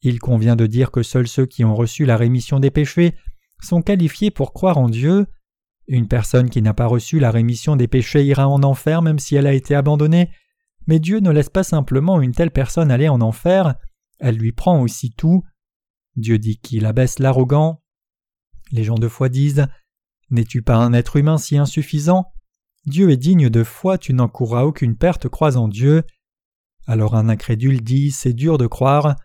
Il 0.00 0.18
convient 0.18 0.56
de 0.56 0.66
dire 0.66 0.90
que 0.90 1.02
seuls 1.02 1.28
ceux 1.28 1.44
qui 1.44 1.62
ont 1.66 1.74
reçu 1.74 2.06
la 2.06 2.16
rémission 2.16 2.58
des 2.58 2.70
péchés 2.70 3.14
sont 3.60 3.82
qualifiés 3.82 4.30
pour 4.30 4.54
croire 4.54 4.78
en 4.78 4.88
Dieu. 4.88 5.26
Une 5.88 6.08
personne 6.08 6.48
qui 6.48 6.62
n'a 6.62 6.72
pas 6.72 6.86
reçu 6.86 7.18
la 7.18 7.30
rémission 7.30 7.76
des 7.76 7.86
péchés 7.86 8.24
ira 8.24 8.48
en 8.48 8.62
enfer 8.62 9.02
même 9.02 9.18
si 9.18 9.36
elle 9.36 9.46
a 9.46 9.52
été 9.52 9.74
abandonnée, 9.74 10.30
mais 10.86 10.98
Dieu 10.98 11.20
ne 11.20 11.30
laisse 11.30 11.50
pas 11.50 11.64
simplement 11.64 12.20
une 12.20 12.32
telle 12.32 12.50
personne 12.50 12.90
aller 12.90 13.08
en 13.08 13.20
enfer, 13.20 13.74
elle 14.18 14.36
lui 14.36 14.52
prend 14.52 14.80
aussi 14.80 15.10
tout. 15.10 15.42
Dieu 16.16 16.38
dit 16.38 16.58
qu'il 16.58 16.86
abaisse 16.86 17.18
l'arrogant. 17.18 17.82
Les 18.72 18.84
gens 18.84 18.96
de 18.96 19.08
foi 19.08 19.28
disent 19.28 19.66
N'es-tu 20.30 20.62
pas 20.62 20.76
un 20.76 20.92
être 20.92 21.16
humain 21.16 21.38
si 21.38 21.58
insuffisant? 21.58 22.32
Dieu 22.86 23.10
est 23.10 23.16
digne 23.16 23.50
de 23.50 23.64
foi, 23.64 23.98
tu 23.98 24.14
n'encourras 24.14 24.62
aucune 24.62 24.96
perte, 24.96 25.28
crois 25.28 25.56
en 25.56 25.68
Dieu. 25.68 26.04
Alors 26.86 27.16
un 27.16 27.28
incrédule 27.28 27.82
dit 27.82 28.10
C'est 28.10 28.32
dur 28.32 28.58
de 28.58 28.66
croire. 28.66 29.16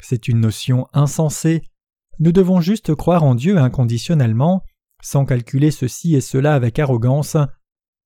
C'est 0.00 0.28
une 0.28 0.40
notion 0.40 0.86
insensée. 0.92 1.62
Nous 2.18 2.32
devons 2.32 2.60
juste 2.60 2.94
croire 2.94 3.22
en 3.22 3.34
Dieu 3.34 3.58
inconditionnellement, 3.58 4.64
sans 5.02 5.24
calculer 5.24 5.70
ceci 5.70 6.14
et 6.16 6.20
cela 6.20 6.54
avec 6.54 6.78
arrogance. 6.78 7.36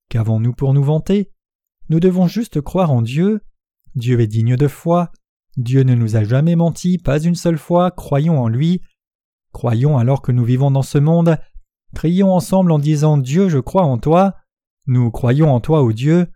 Qu'avons-nous 0.09 0.53
pour 0.53 0.73
nous 0.73 0.83
vanter? 0.83 1.32
Nous 1.93 1.99
devons 1.99 2.25
juste 2.25 2.59
croire 2.59 2.89
en 2.89 3.03
Dieu. 3.03 3.41
Dieu 3.93 4.19
est 4.19 4.25
digne 4.25 4.55
de 4.55 4.67
foi. 4.67 5.11
Dieu 5.57 5.83
ne 5.83 5.93
nous 5.93 6.15
a 6.15 6.23
jamais 6.23 6.55
menti, 6.55 6.97
pas 6.97 7.19
une 7.19 7.35
seule 7.35 7.59
fois, 7.59 7.91
croyons 7.91 8.41
en 8.41 8.47
lui. 8.47 8.81
Croyons 9.51 9.99
alors 9.99 10.23
que 10.23 10.31
nous 10.31 10.43
vivons 10.43 10.71
dans 10.71 10.81
ce 10.81 10.97
monde. 10.97 11.37
Crions 11.93 12.33
ensemble 12.33 12.71
en 12.71 12.79
disant 12.79 13.19
Dieu, 13.19 13.47
je 13.47 13.59
crois 13.59 13.83
en 13.83 13.99
toi. 13.99 14.33
Nous 14.87 15.11
croyons 15.11 15.53
en 15.53 15.59
toi, 15.59 15.83
ô 15.83 15.93
Dieu. 15.93 16.31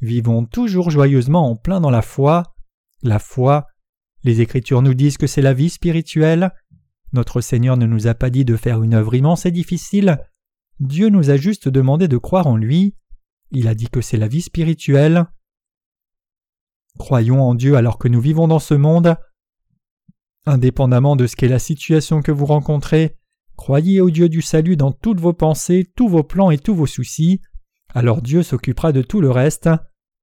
Vivons 0.00 0.46
toujours 0.46 0.88
joyeusement 0.88 1.46
en 1.46 1.56
plein 1.56 1.82
dans 1.82 1.90
la 1.90 2.00
foi. 2.00 2.54
La 3.02 3.18
foi, 3.18 3.66
les 4.24 4.40
Écritures 4.40 4.80
nous 4.80 4.94
disent 4.94 5.18
que 5.18 5.26
c'est 5.26 5.42
la 5.42 5.52
vie 5.52 5.68
spirituelle. 5.68 6.52
Notre 7.12 7.42
Seigneur 7.42 7.76
ne 7.76 7.84
nous 7.84 8.06
a 8.06 8.14
pas 8.14 8.30
dit 8.30 8.46
de 8.46 8.56
faire 8.56 8.82
une 8.82 8.94
œuvre 8.94 9.14
immense 9.14 9.44
et 9.44 9.50
difficile. 9.50 10.24
Dieu 10.80 11.10
nous 11.10 11.28
a 11.28 11.36
juste 11.36 11.68
demandé 11.68 12.08
de 12.08 12.16
croire 12.16 12.46
en 12.46 12.56
lui. 12.56 12.94
Il 13.52 13.68
a 13.68 13.74
dit 13.74 13.88
que 13.88 14.00
c'est 14.00 14.16
la 14.16 14.28
vie 14.28 14.40
spirituelle. 14.40 15.26
Croyons 16.98 17.42
en 17.42 17.54
Dieu 17.54 17.76
alors 17.76 17.98
que 17.98 18.08
nous 18.08 18.20
vivons 18.20 18.48
dans 18.48 18.58
ce 18.58 18.72
monde. 18.72 19.16
Indépendamment 20.46 21.16
de 21.16 21.26
ce 21.26 21.36
qu'est 21.36 21.48
la 21.48 21.58
situation 21.58 22.22
que 22.22 22.32
vous 22.32 22.46
rencontrez, 22.46 23.16
croyez 23.56 24.00
au 24.00 24.10
Dieu 24.10 24.28
du 24.28 24.42
salut 24.42 24.76
dans 24.76 24.90
toutes 24.90 25.20
vos 25.20 25.34
pensées, 25.34 25.88
tous 25.94 26.08
vos 26.08 26.24
plans 26.24 26.50
et 26.50 26.58
tous 26.58 26.74
vos 26.74 26.86
soucis. 26.86 27.40
Alors 27.94 28.22
Dieu 28.22 28.42
s'occupera 28.42 28.90
de 28.92 29.02
tout 29.02 29.20
le 29.20 29.30
reste. 29.30 29.68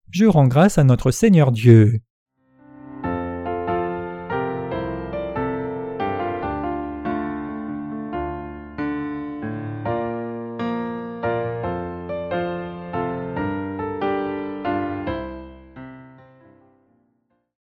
Je 0.10 0.26
rends 0.26 0.48
grâce 0.48 0.80
à 0.80 0.84
notre 0.84 1.12
Seigneur 1.12 1.52
Dieu. 1.52 2.02